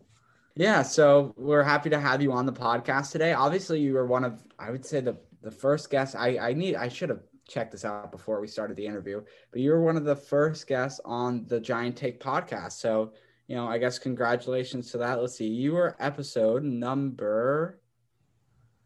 Yeah, 0.56 0.82
so 0.82 1.34
we're 1.36 1.62
happy 1.62 1.90
to 1.90 1.98
have 1.98 2.22
you 2.22 2.32
on 2.32 2.46
the 2.46 2.52
podcast 2.52 3.10
today. 3.10 3.32
Obviously, 3.32 3.80
you 3.80 3.94
were 3.94 4.06
one 4.06 4.24
of 4.24 4.42
I 4.58 4.70
would 4.70 4.84
say 4.84 5.00
the 5.00 5.16
the 5.42 5.50
first 5.50 5.90
guest. 5.90 6.14
I 6.14 6.38
I 6.38 6.52
need 6.52 6.76
I 6.76 6.88
should 6.88 7.08
have 7.08 7.22
checked 7.48 7.72
this 7.72 7.84
out 7.84 8.12
before 8.12 8.40
we 8.40 8.46
started 8.46 8.76
the 8.76 8.86
interview, 8.86 9.22
but 9.50 9.60
you 9.60 9.70
were 9.70 9.82
one 9.82 9.96
of 9.96 10.04
the 10.04 10.16
first 10.16 10.66
guests 10.66 11.00
on 11.04 11.44
the 11.46 11.60
Giant 11.60 11.96
Take 11.96 12.20
podcast. 12.20 12.72
So, 12.72 13.12
you 13.48 13.56
know, 13.56 13.66
I 13.66 13.78
guess 13.78 13.98
congratulations 13.98 14.90
to 14.92 14.98
that. 14.98 15.20
Let's 15.20 15.36
see. 15.36 15.48
You 15.48 15.72
were 15.72 15.96
episode 15.98 16.62
number 16.62 17.80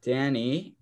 Danny, 0.03 0.77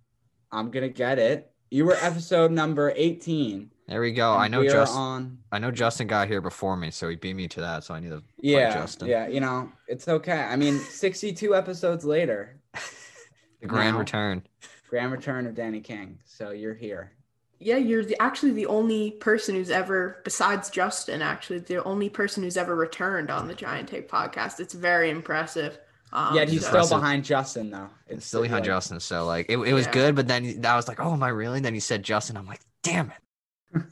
I'm 0.52 0.70
to 0.70 0.88
get 0.88 1.18
it. 1.18 1.50
You 1.70 1.84
were 1.84 1.96
episode 2.00 2.50
number 2.52 2.92
18. 2.94 3.70
There 3.88 4.00
we 4.00 4.12
go. 4.12 4.32
I 4.32 4.48
know 4.48 4.60
we 4.60 4.68
Justin. 4.68 5.00
on 5.00 5.38
I 5.52 5.58
know 5.60 5.70
Justin 5.70 6.08
got 6.08 6.26
here 6.28 6.40
before 6.40 6.76
me, 6.76 6.90
so 6.90 7.08
he 7.08 7.14
beat 7.16 7.36
me 7.36 7.46
to 7.48 7.60
that. 7.60 7.84
So 7.84 7.94
I 7.94 8.00
need 8.00 8.08
to 8.10 8.16
play 8.20 8.24
Yeah, 8.52 8.74
Justin. 8.74 9.06
yeah, 9.08 9.28
you 9.28 9.38
know, 9.40 9.70
it's 9.86 10.08
okay. 10.08 10.40
I 10.40 10.56
mean, 10.56 10.78
62 10.90 11.54
episodes 11.54 12.04
later, 12.04 12.60
The 13.60 13.66
grand 13.68 13.94
Now. 13.94 14.00
return. 14.00 14.42
grand 14.90 15.12
return 15.12 15.46
of 15.46 15.54
Danny 15.54 15.80
King. 15.80 16.18
So 16.24 16.50
you're 16.50 16.74
here. 16.74 17.12
Yeah, 17.58 17.76
you're 17.78 18.04
the, 18.04 18.20
actually 18.20 18.52
the 18.52 18.66
only 18.66 19.12
person 19.12 19.54
who's 19.54 19.70
ever, 19.70 20.20
besides 20.24 20.68
Justin, 20.68 21.22
actually 21.22 21.60
the 21.60 21.82
only 21.84 22.10
person 22.10 22.42
who's 22.42 22.56
ever 22.58 22.74
returned 22.76 23.30
on 23.30 23.48
the 23.48 23.54
Giant 23.54 23.88
Take 23.88 24.10
podcast. 24.10 24.60
It's 24.60 24.74
very 24.74 25.08
impressive. 25.10 25.78
Um, 26.12 26.34
Yet 26.34 26.48
he's 26.50 26.66
so- 26.68 26.82
still 26.82 26.98
behind 26.98 27.24
Justin, 27.24 27.70
though. 27.70 27.88
It's 28.08 28.26
still 28.26 28.42
behind 28.42 28.60
like- 28.60 28.64
Justin. 28.66 29.00
So 29.00 29.24
like 29.24 29.46
it, 29.48 29.56
it 29.58 29.72
was 29.72 29.86
Yeah. 29.86 29.92
good, 29.92 30.14
but 30.16 30.28
then 30.28 30.64
I 30.66 30.76
was 30.76 30.86
like, 30.88 31.00
oh, 31.00 31.12
am 31.14 31.22
I 31.22 31.28
really? 31.28 31.56
And 31.56 31.64
Then 31.64 31.72
he 31.74 31.80
said 31.80 32.02
Justin. 32.02 32.36
I'm 32.36 32.46
like, 32.46 32.60
damn 32.82 33.06
it. 33.10 33.16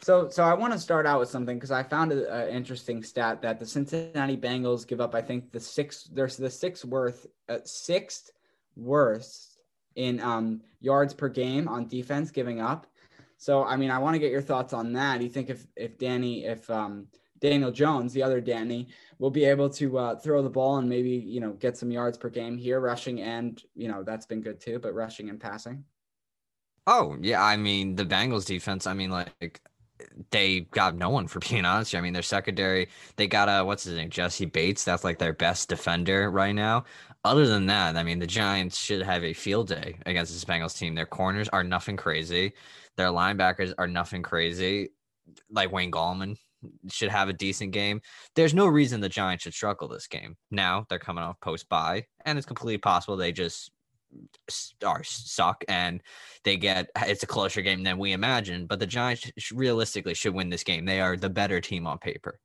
So, 0.00 0.28
so 0.28 0.42
I 0.42 0.54
want 0.54 0.72
to 0.72 0.78
start 0.80 1.06
out 1.06 1.20
with 1.20 1.28
something 1.28 1.56
because 1.56 1.70
I 1.70 1.84
found 1.84 2.10
an 2.10 2.48
interesting 2.48 3.04
stat 3.04 3.40
that 3.42 3.60
the 3.60 3.66
Cincinnati 3.66 4.36
Bengals 4.36 4.86
give 4.86 5.00
up. 5.00 5.14
I 5.14 5.22
think 5.22 5.52
the 5.52 5.60
sixth, 5.60 6.08
there's 6.12 6.36
the 6.36 6.50
sixth 6.50 6.84
worth, 6.84 7.26
uh, 7.48 7.58
sixth 7.64 8.32
worst 8.76 9.58
in 9.94 10.20
um, 10.20 10.60
yards 10.80 11.14
per 11.14 11.28
game 11.28 11.68
on 11.68 11.86
defense 11.86 12.32
giving 12.32 12.60
up. 12.60 12.86
So, 13.38 13.64
I 13.64 13.76
mean, 13.76 13.90
I 13.90 13.98
want 13.98 14.14
to 14.14 14.18
get 14.18 14.30
your 14.30 14.42
thoughts 14.42 14.72
on 14.72 14.92
that. 14.94 15.22
You 15.22 15.28
think 15.28 15.50
if 15.50 15.66
if 15.76 15.98
Danny, 15.98 16.44
if 16.44 16.68
um, 16.70 17.06
Daniel 17.40 17.72
Jones, 17.72 18.12
the 18.12 18.22
other 18.22 18.40
Danny, 18.40 18.88
will 19.18 19.30
be 19.30 19.44
able 19.44 19.68
to 19.70 19.98
uh, 19.98 20.16
throw 20.16 20.42
the 20.42 20.50
ball 20.50 20.76
and 20.76 20.88
maybe 20.88 21.10
you 21.10 21.40
know 21.40 21.52
get 21.52 21.76
some 21.76 21.90
yards 21.90 22.16
per 22.16 22.28
game 22.28 22.56
here, 22.56 22.80
rushing 22.80 23.20
and 23.20 23.62
you 23.74 23.88
know 23.88 24.04
that's 24.04 24.26
been 24.26 24.42
good 24.42 24.60
too, 24.60 24.78
but 24.78 24.94
rushing 24.94 25.28
and 25.28 25.40
passing. 25.40 25.84
Oh 26.86 27.16
yeah, 27.20 27.42
I 27.42 27.56
mean 27.56 27.96
the 27.96 28.04
Bengals 28.04 28.46
defense. 28.46 28.86
I 28.86 28.94
mean 28.94 29.10
like 29.10 29.60
they 30.30 30.60
got 30.72 30.96
no 30.96 31.10
one 31.10 31.28
for 31.28 31.40
being 31.40 31.64
honest. 31.64 31.94
I 31.94 32.00
mean 32.00 32.12
their 32.12 32.22
secondary. 32.22 32.88
They 33.16 33.26
got 33.28 33.48
a 33.48 33.64
what's 33.64 33.84
his 33.84 33.94
name, 33.94 34.10
Jessie 34.10 34.46
Bates. 34.46 34.84
That's 34.84 35.04
like 35.04 35.18
their 35.18 35.32
best 35.32 35.68
defender 35.68 36.30
right 36.30 36.54
now. 36.54 36.84
Other 37.24 37.46
than 37.46 37.66
that, 37.66 37.96
I 37.96 38.02
mean 38.02 38.18
the 38.18 38.26
Giants 38.26 38.78
should 38.78 39.02
have 39.02 39.22
a 39.24 39.32
field 39.32 39.68
day 39.68 39.96
against 40.06 40.32
this 40.32 40.44
Bengals 40.44 40.76
team. 40.76 40.94
Their 40.94 41.06
corners 41.06 41.48
are 41.50 41.64
nothing 41.64 41.96
crazy. 41.96 42.52
Their 42.96 43.08
linebackers 43.08 43.72
are 43.78 43.88
nothing 43.88 44.22
crazy. 44.22 44.90
like 45.50 45.72
Wayne 45.72 45.92
Gallman 45.92 46.36
should 46.90 47.10
have 47.10 47.28
a 47.28 47.32
decent 47.32 47.72
game. 47.72 48.00
There's 48.36 48.54
no 48.54 48.66
reason 48.66 49.00
the 49.00 49.08
Giants 49.08 49.44
should 49.44 49.54
struggle 49.54 49.88
this 49.88 50.06
game. 50.08 50.36
Now 50.50 50.86
they're 50.88 50.98
coming 50.98 51.24
off 51.24 51.40
post 51.40 51.68
bye, 51.68 52.06
and 52.24 52.38
it's 52.38 52.46
completely 52.46 52.78
possible 52.78 53.16
they 53.16 53.32
just 53.32 53.70
are 54.84 55.02
suck 55.04 55.64
and 55.68 56.02
they 56.44 56.56
get 56.56 56.90
it's 57.06 57.22
a 57.22 57.26
closer 57.26 57.62
game 57.62 57.82
than 57.82 57.98
we 57.98 58.12
imagine. 58.12 58.66
But 58.66 58.80
the 58.80 58.86
Giants 58.86 59.30
realistically 59.52 60.14
should 60.14 60.34
win 60.34 60.50
this 60.50 60.64
game. 60.64 60.84
They 60.84 61.00
are 61.00 61.16
the 61.16 61.30
better 61.30 61.60
team 61.60 61.86
on 61.86 61.98
paper. 61.98 62.38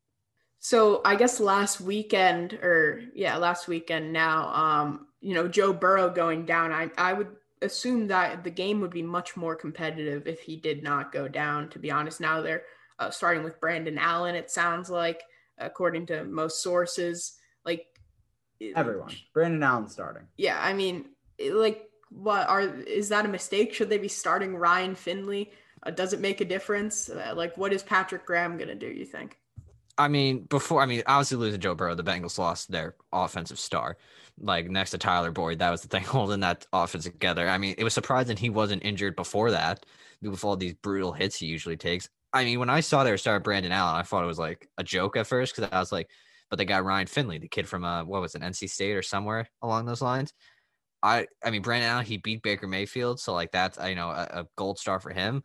So 0.59 1.01
I 1.05 1.15
guess 1.15 1.39
last 1.39 1.79
weekend, 1.79 2.53
or 2.53 3.01
yeah, 3.13 3.37
last 3.37 3.67
weekend 3.67 4.11
now, 4.11 4.47
um, 4.53 5.07
you 5.21 5.33
know, 5.33 5.47
Joe 5.47 5.73
Burrow 5.73 6.09
going 6.09 6.45
down. 6.45 6.71
I 6.71 6.89
I 6.97 7.13
would 7.13 7.29
assume 7.61 8.07
that 8.07 8.43
the 8.43 8.51
game 8.51 8.81
would 8.81 8.91
be 8.91 9.01
much 9.01 9.35
more 9.35 9.55
competitive 9.55 10.27
if 10.27 10.41
he 10.41 10.55
did 10.57 10.83
not 10.83 11.11
go 11.11 11.27
down. 11.27 11.69
To 11.69 11.79
be 11.79 11.91
honest, 11.91 12.19
now 12.19 12.41
they're 12.41 12.63
uh, 12.99 13.09
starting 13.11 13.43
with 13.43 13.59
Brandon 13.59 13.97
Allen. 13.97 14.35
It 14.35 14.49
sounds 14.49 14.89
like, 14.89 15.23
according 15.57 16.07
to 16.07 16.23
most 16.23 16.61
sources, 16.61 17.33
like 17.65 17.85
everyone, 18.75 19.13
Brandon 19.33 19.63
Allen 19.63 19.89
starting. 19.89 20.27
Yeah, 20.37 20.59
I 20.61 20.73
mean, 20.73 21.05
like, 21.51 21.89
what 22.09 22.47
are 22.47 22.61
is 22.61 23.09
that 23.09 23.25
a 23.25 23.29
mistake? 23.29 23.73
Should 23.73 23.89
they 23.89 23.97
be 23.97 24.07
starting 24.07 24.55
Ryan 24.55 24.95
Finley? 24.95 25.51
Uh, 25.83 25.91
does 25.91 26.13
it 26.13 26.19
make 26.19 26.41
a 26.41 26.45
difference? 26.45 27.09
Uh, 27.09 27.33
like, 27.35 27.57
what 27.57 27.73
is 27.73 27.83
Patrick 27.83 28.25
Graham 28.25 28.57
gonna 28.57 28.75
do? 28.75 28.87
You 28.87 29.05
think? 29.05 29.37
I 29.97 30.07
mean, 30.07 30.43
before 30.43 30.81
I 30.81 30.85
mean, 30.85 31.03
obviously 31.07 31.37
losing 31.37 31.59
Joe 31.59 31.75
Burrow, 31.75 31.95
the 31.95 32.03
Bengals 32.03 32.37
lost 32.37 32.71
their 32.71 32.95
offensive 33.11 33.59
star. 33.59 33.97
Like 34.39 34.69
next 34.69 34.91
to 34.91 34.99
Tyler 34.99 35.31
Boyd, 35.31 35.59
that 35.59 35.71
was 35.71 35.81
the 35.81 35.87
thing 35.87 36.03
holding 36.05 36.41
that 36.41 36.65
offense 36.71 37.05
together. 37.05 37.47
I 37.47 37.57
mean, 37.57 37.75
it 37.77 37.83
was 37.83 37.93
surprising 37.93 38.37
he 38.37 38.49
wasn't 38.49 38.85
injured 38.85 39.15
before 39.15 39.51
that, 39.51 39.85
with 40.21 40.43
all 40.43 40.55
these 40.55 40.73
brutal 40.75 41.11
hits 41.11 41.37
he 41.37 41.47
usually 41.47 41.77
takes. 41.77 42.09
I 42.33 42.43
mean, 42.43 42.59
when 42.59 42.69
I 42.69 42.81
saw 42.81 43.03
they 43.03 43.11
were 43.11 43.17
starting 43.17 43.43
Brandon 43.43 43.71
Allen, 43.71 43.95
I 43.95 44.03
thought 44.03 44.23
it 44.23 44.27
was 44.27 44.39
like 44.39 44.69
a 44.77 44.83
joke 44.83 45.17
at 45.17 45.27
first 45.27 45.55
because 45.55 45.69
I 45.71 45.79
was 45.79 45.91
like, 45.91 46.09
but 46.49 46.57
they 46.57 46.65
got 46.65 46.85
Ryan 46.85 47.07
Finley, 47.07 47.39
the 47.39 47.47
kid 47.47 47.67
from 47.67 47.83
uh, 47.83 48.03
what 48.03 48.21
was 48.21 48.35
it, 48.35 48.41
NC 48.41 48.69
State 48.69 48.95
or 48.95 49.01
somewhere 49.01 49.49
along 49.61 49.85
those 49.85 50.01
lines. 50.01 50.33
I, 51.07 51.27
I 51.43 51.51
mean, 51.51 51.61
Brandon 51.61 51.89
Allen, 51.89 52.05
he 52.05 52.17
beat 52.17 52.43
Baker 52.43 52.67
Mayfield, 52.67 53.19
so 53.19 53.33
like 53.33 53.51
that's 53.51 53.77
you 53.83 53.95
know 53.95 54.09
a, 54.09 54.27
a 54.31 54.47
gold 54.55 54.79
star 54.79 54.99
for 54.99 55.11
him. 55.11 55.43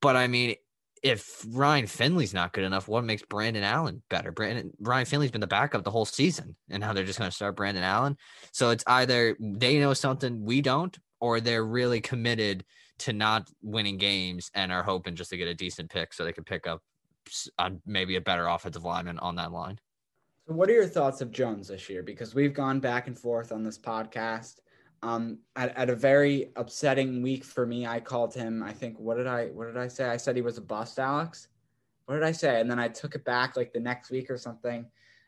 But 0.00 0.16
I 0.16 0.26
mean, 0.26 0.56
if 1.02 1.44
Ryan 1.50 1.86
Finley's 1.86 2.34
not 2.34 2.52
good 2.52 2.64
enough, 2.64 2.88
what 2.88 3.04
makes 3.04 3.22
Brandon 3.22 3.62
Allen 3.62 4.02
better? 4.10 4.32
Brandon 4.32 4.72
Ryan 4.80 5.06
Finley's 5.06 5.30
been 5.30 5.40
the 5.40 5.46
backup 5.46 5.84
the 5.84 5.90
whole 5.90 6.04
season, 6.04 6.56
and 6.70 6.80
now 6.80 6.92
they're 6.92 7.04
just 7.04 7.18
going 7.18 7.30
to 7.30 7.34
start 7.34 7.56
Brandon 7.56 7.84
Allen. 7.84 8.16
So 8.52 8.70
it's 8.70 8.84
either 8.86 9.36
they 9.40 9.78
know 9.78 9.94
something 9.94 10.44
we 10.44 10.60
don't, 10.60 10.96
or 11.20 11.40
they're 11.40 11.64
really 11.64 12.00
committed 12.00 12.64
to 12.98 13.12
not 13.12 13.48
winning 13.62 13.96
games 13.96 14.50
and 14.54 14.72
are 14.72 14.82
hoping 14.82 15.14
just 15.14 15.30
to 15.30 15.36
get 15.36 15.48
a 15.48 15.54
decent 15.54 15.90
pick 15.90 16.12
so 16.12 16.24
they 16.24 16.32
can 16.32 16.44
pick 16.44 16.66
up 16.66 16.82
on 17.58 17.80
maybe 17.86 18.16
a 18.16 18.20
better 18.20 18.46
offensive 18.46 18.84
lineman 18.84 19.18
on 19.18 19.36
that 19.36 19.52
line. 19.52 19.78
So, 20.46 20.54
what 20.54 20.68
are 20.68 20.74
your 20.74 20.86
thoughts 20.86 21.20
of 21.20 21.30
Jones 21.30 21.68
this 21.68 21.88
year? 21.88 22.02
Because 22.02 22.34
we've 22.34 22.54
gone 22.54 22.80
back 22.80 23.06
and 23.06 23.18
forth 23.18 23.52
on 23.52 23.62
this 23.62 23.78
podcast. 23.78 24.60
Um, 25.02 25.38
at, 25.54 25.76
at 25.76 25.90
a 25.90 25.94
very 25.94 26.50
upsetting 26.56 27.22
week 27.22 27.44
for 27.44 27.66
me, 27.66 27.86
I 27.86 28.00
called 28.00 28.34
him. 28.34 28.62
I 28.62 28.72
think 28.72 28.98
what 28.98 29.16
did 29.16 29.26
I 29.26 29.46
what 29.46 29.66
did 29.66 29.76
I 29.76 29.88
say? 29.88 30.08
I 30.08 30.16
said 30.16 30.34
he 30.34 30.42
was 30.42 30.58
a 30.58 30.62
bust, 30.62 30.98
Alex. 30.98 31.48
What 32.06 32.14
did 32.14 32.24
I 32.24 32.32
say? 32.32 32.60
And 32.60 32.70
then 32.70 32.78
I 32.78 32.88
took 32.88 33.14
it 33.14 33.24
back 33.24 33.56
like 33.56 33.72
the 33.72 33.80
next 33.80 34.10
week 34.10 34.30
or 34.30 34.36
something. 34.36 34.86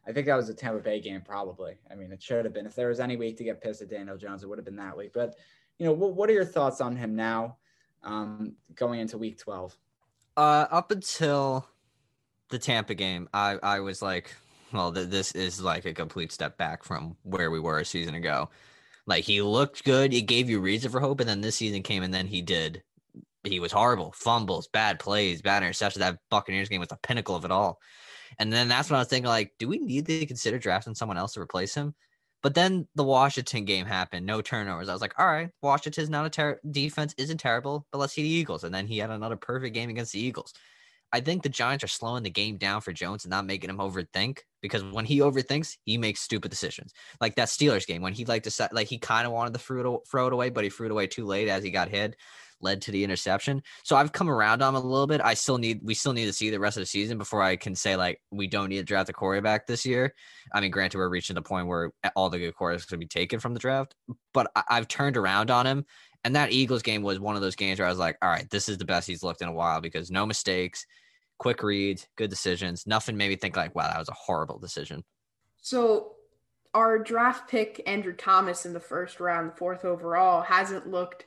I 0.09 0.12
think 0.12 0.27
that 0.27 0.35
was 0.35 0.49
a 0.49 0.55
Tampa 0.55 0.81
Bay 0.81 1.00
game, 1.00 1.21
probably. 1.21 1.75
I 1.91 1.95
mean, 1.95 2.11
it 2.11 2.23
should 2.23 2.45
have 2.45 2.55
been. 2.55 2.67
If 2.67 2.75
there 2.75 2.89
was 2.89 3.00
any 3.00 3.17
week 3.17 3.37
to 3.37 3.45
get 3.45 3.61
pissed 3.61 3.83
at 3.83 3.91
Daniel 3.91 4.17
Jones, 4.17 4.43
it 4.43 4.49
would 4.49 4.59
have 4.59 4.65
been 4.65 4.77
that 4.77 4.97
week. 4.97 5.12
But 5.12 5.37
you 5.79 5.87
know, 5.87 5.93
what, 5.93 6.15
what 6.15 6.29
are 6.29 6.33
your 6.33 6.45
thoughts 6.45 6.81
on 6.81 6.97
him 6.97 7.15
now, 7.15 7.57
um, 8.03 8.55
going 8.75 9.00
into 9.00 9.19
Week 9.19 9.39
12? 9.39 9.77
Uh, 10.37 10.67
up 10.71 10.91
until 10.91 11.67
the 12.49 12.59
Tampa 12.59 12.95
game, 12.95 13.29
I 13.33 13.59
I 13.62 13.81
was 13.81 14.03
like, 14.03 14.35
well, 14.73 14.93
th- 14.93 15.09
this 15.09 15.33
is 15.33 15.61
like 15.61 15.85
a 15.85 15.95
complete 15.95 16.33
step 16.33 16.57
back 16.57 16.83
from 16.83 17.17
where 17.23 17.50
we 17.50 17.61
were 17.61 17.79
a 17.79 17.85
season 17.85 18.15
ago. 18.15 18.50
Like 19.07 19.25
he 19.25 19.42
looked 19.42 19.85
good, 19.85 20.12
it 20.12 20.23
gave 20.23 20.50
you 20.50 20.61
reason 20.61 20.90
for 20.90 21.00
hope, 21.00 21.21
and 21.21 21.28
then 21.28 21.40
this 21.40 21.57
season 21.57 21.83
came, 21.83 22.02
and 22.02 22.12
then 22.12 22.26
he 22.26 22.42
did. 22.42 22.83
He 23.45 23.61
was 23.61 23.73
horrible, 23.73 24.12
fumbles, 24.12 24.69
bad 24.69 24.99
plays, 24.99 25.42
bad 25.42 25.62
interceptions. 25.62 25.95
That 25.95 26.19
Buccaneers 26.30 26.69
game 26.69 26.80
was 26.80 26.88
the 26.88 26.99
pinnacle 27.02 27.37
of 27.37 27.45
it 27.45 27.50
all. 27.50 27.80
And 28.38 28.53
then 28.53 28.68
that's 28.68 28.90
when 28.90 28.96
I 28.96 29.01
was 29.01 29.09
thinking, 29.09 29.29
like, 29.29 29.53
do 29.59 29.66
we 29.68 29.79
need 29.79 30.07
to 30.07 30.27
consider 30.27 30.59
drafting 30.59 30.94
someone 30.94 31.16
else 31.16 31.35
to 31.35 31.40
replace 31.40 31.75
him? 31.75 31.94
But 32.42 32.55
then 32.55 32.88
the 32.94 33.05
Washington 33.05 33.64
game 33.64 33.87
happened, 33.87 34.25
no 34.25 34.40
turnovers. 34.40 34.88
I 34.88 34.92
was 34.92 35.03
like, 35.03 35.18
all 35.18 35.27
right, 35.27 35.51
Washington's 35.62 36.09
not 36.09 36.27
a 36.27 36.31
ter- 36.31 36.61
defense, 36.70 37.14
isn't 37.18 37.38
terrible, 37.38 37.87
but 37.92 37.98
let's 37.98 38.14
see 38.14 38.22
the 38.22 38.29
Eagles. 38.29 38.64
And 38.64 38.75
then 38.75 38.87
he 38.87 38.98
had 38.98 39.11
another 39.11 39.37
perfect 39.37 39.75
game 39.75 39.90
against 39.90 40.12
the 40.12 40.20
Eagles. 40.20 40.55
I 41.12 41.20
think 41.20 41.42
the 41.42 41.49
Giants 41.49 41.85
are 41.85 41.88
slowing 41.88 42.23
the 42.23 42.31
game 42.31 42.57
down 42.57 42.81
for 42.81 42.92
Jones 42.92 43.25
and 43.25 43.31
not 43.31 43.46
making 43.46 43.70
him 43.70 43.79
overthink 43.79 44.40
because 44.62 44.85
when 44.85 45.05
he 45.05 45.18
overthinks, 45.18 45.77
he 45.85 45.99
makes 45.99 46.20
stupid 46.20 46.51
decisions. 46.51 46.92
Like 47.20 47.37
that 47.37 47.49
Steelers 47.49 47.87
game 47.87 48.03
when 48.03 48.12
he 48.12 48.25
like 48.25 48.44
set, 48.46 48.73
like 48.73 48.88
he 48.88 48.99
kind 48.99 49.27
of 49.27 49.33
wanted 49.33 49.55
to 49.55 49.59
throw 49.61 50.27
it, 50.27 50.33
away, 50.33 50.51
but 50.51 50.64
he 50.64 50.70
threw 50.70 50.87
it 50.87 50.92
away 50.92 51.07
too 51.07 51.25
late 51.25 51.49
as 51.49 51.64
he 51.64 51.70
got 51.70 51.88
hit 51.88 52.16
led 52.62 52.83
to 52.83 52.90
the 52.90 53.03
interception. 53.03 53.62
So 53.83 53.96
I've 53.96 54.12
come 54.12 54.29
around 54.29 54.62
on 54.62 54.75
him 54.75 54.83
a 54.83 54.87
little 54.87 55.07
bit. 55.07 55.20
I 55.23 55.35
still 55.35 55.59
need 55.59 55.81
we 55.83 55.94
still 55.94 56.12
need 56.12 56.27
to 56.27 56.33
see 56.33 56.51
the 56.51 56.61
rest 56.61 56.77
of 56.77 56.83
the 56.83 56.87
season 56.87 57.18
before 57.18 57.42
I 57.42 57.57
can 57.57 57.75
say 57.75 57.96
like 57.96 58.20
we 58.31 58.46
don't 58.46 58.68
need 58.68 58.79
to 58.79 58.85
draft 58.85 59.09
a 59.09 59.12
quarterback 59.12 59.66
this 59.66 59.87
year. 59.87 60.14
I 60.53 60.61
mean, 60.61 60.70
granted, 60.70 60.99
we're 60.99 61.09
reaching 61.09 61.35
the 61.35 61.42
point 61.42 61.66
where 61.66 61.92
all 62.14 62.31
the 62.31 62.38
good 62.38 62.55
quarterbacks 62.55 62.87
to 62.88 62.99
be 62.99 63.07
taken 63.07 63.40
from 63.40 63.55
the 63.55 63.61
draft, 63.61 63.94
but 64.35 64.51
I, 64.55 64.62
I've 64.68 64.88
turned 64.88 65.16
around 65.16 65.51
on 65.51 65.66
him. 65.66 65.85
And 66.23 66.37
that 66.37 66.53
Eagles 66.53 66.83
game 66.83 67.03
was 67.03 67.18
one 67.18 67.35
of 67.35 67.40
those 67.40 67.57
games 67.57 67.79
where 67.79 67.88
I 67.88 67.90
was 67.90 67.99
like, 67.99 68.18
all 68.20 68.29
right, 68.29 68.49
this 68.51 68.68
is 68.68 68.77
the 68.77 68.85
best 68.85 69.07
he's 69.07 69.23
looked 69.23 69.40
in 69.40 69.49
a 69.49 69.53
while 69.53 69.81
because 69.81 70.11
no 70.11 70.27
mistakes, 70.27 70.85
quick 71.40 71.62
reads, 71.62 72.07
good 72.16 72.29
decisions. 72.29 72.87
Nothing 72.87 73.16
made 73.16 73.31
me 73.31 73.37
think 73.37 73.57
like, 73.57 73.74
wow, 73.74 73.88
that 73.88 73.98
was 73.98 74.11
a 74.11 74.14
horrible 74.14 74.59
decision. 74.59 75.03
So 75.62 76.12
our 76.74 76.98
draft 76.98 77.50
pick, 77.50 77.83
Andrew 77.87 78.12
Thomas, 78.12 78.66
in 78.66 78.74
the 78.74 78.79
first 78.79 79.20
round, 79.20 79.57
fourth 79.57 79.87
overall, 79.87 80.42
hasn't 80.42 80.87
looked 80.87 81.24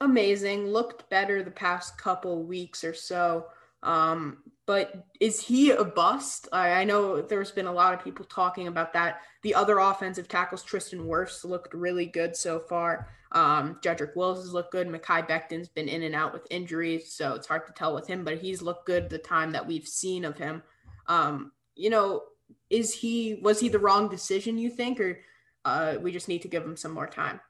amazing, 0.00 0.68
looked 0.68 1.10
better 1.10 1.42
the 1.42 1.50
past 1.50 1.98
couple 1.98 2.44
weeks 2.44 2.84
or 2.84 2.94
so. 2.94 3.46
Um, 3.82 4.38
but 4.66 5.04
is 5.20 5.40
he 5.40 5.72
a 5.72 5.84
bust? 5.84 6.46
I, 6.52 6.70
I, 6.70 6.84
know 6.84 7.20
there's 7.20 7.50
been 7.50 7.66
a 7.66 7.72
lot 7.72 7.92
of 7.92 8.02
people 8.02 8.24
talking 8.24 8.68
about 8.68 8.92
that. 8.94 9.20
The 9.42 9.54
other 9.54 9.78
offensive 9.78 10.28
tackles, 10.28 10.62
Tristan 10.62 11.00
Wirfs, 11.00 11.44
looked 11.44 11.74
really 11.74 12.06
good 12.06 12.34
so 12.34 12.60
far. 12.60 13.08
Um, 13.34 13.80
Jedrick 13.82 14.14
Wills 14.14 14.38
has 14.38 14.52
looked 14.52 14.70
good. 14.70 14.88
Mekhi 14.88 15.26
Becton's 15.26 15.68
been 15.68 15.88
in 15.88 16.04
and 16.04 16.14
out 16.14 16.32
with 16.32 16.46
injuries, 16.50 17.12
so 17.12 17.34
it's 17.34 17.48
hard 17.48 17.66
to 17.66 17.72
tell 17.72 17.94
with 17.94 18.06
him, 18.06 18.24
but 18.24 18.38
he's 18.38 18.62
looked 18.62 18.86
good 18.86 19.10
the 19.10 19.18
time 19.18 19.52
that 19.52 19.66
we've 19.66 19.86
seen 19.86 20.24
of 20.24 20.38
him. 20.38 20.62
Um, 21.08 21.52
you 21.74 21.90
know, 21.90 22.22
is 22.70 22.94
he 22.94 23.40
was 23.42 23.58
he 23.58 23.68
the 23.68 23.78
wrong 23.78 24.08
decision, 24.08 24.56
you 24.56 24.70
think, 24.70 25.00
or 25.00 25.20
uh, 25.64 25.96
we 26.00 26.12
just 26.12 26.28
need 26.28 26.42
to 26.42 26.48
give 26.48 26.64
him 26.64 26.76
some 26.76 26.92
more 26.92 27.08
time? 27.08 27.40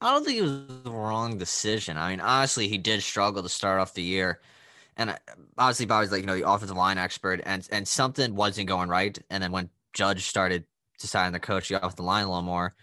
I 0.00 0.12
don't 0.12 0.24
think 0.24 0.38
it 0.38 0.42
was 0.42 0.66
the 0.84 0.90
wrong 0.90 1.38
decision. 1.38 1.96
I 1.96 2.10
mean, 2.10 2.20
honestly, 2.20 2.68
he 2.68 2.78
did 2.78 3.02
struggle 3.02 3.42
to 3.42 3.48
start 3.48 3.80
off 3.80 3.94
the 3.94 4.02
year. 4.02 4.40
And 4.96 5.16
obviously, 5.58 5.86
Bobby's 5.86 6.12
like, 6.12 6.20
you 6.20 6.26
know, 6.26 6.36
the 6.36 6.48
offensive 6.48 6.76
line 6.76 6.98
expert, 6.98 7.40
and 7.44 7.66
and 7.70 7.86
something 7.86 8.34
wasn't 8.34 8.68
going 8.68 8.88
right. 8.88 9.18
And 9.28 9.42
then 9.42 9.52
when 9.52 9.68
Judge 9.92 10.24
started 10.26 10.64
deciding 10.98 11.32
to 11.34 11.40
coach 11.40 11.68
he 11.68 11.74
off 11.74 11.80
the 11.80 11.86
offensive 11.86 12.04
line 12.04 12.24
a 12.24 12.28
little 12.28 12.42
more, 12.42 12.74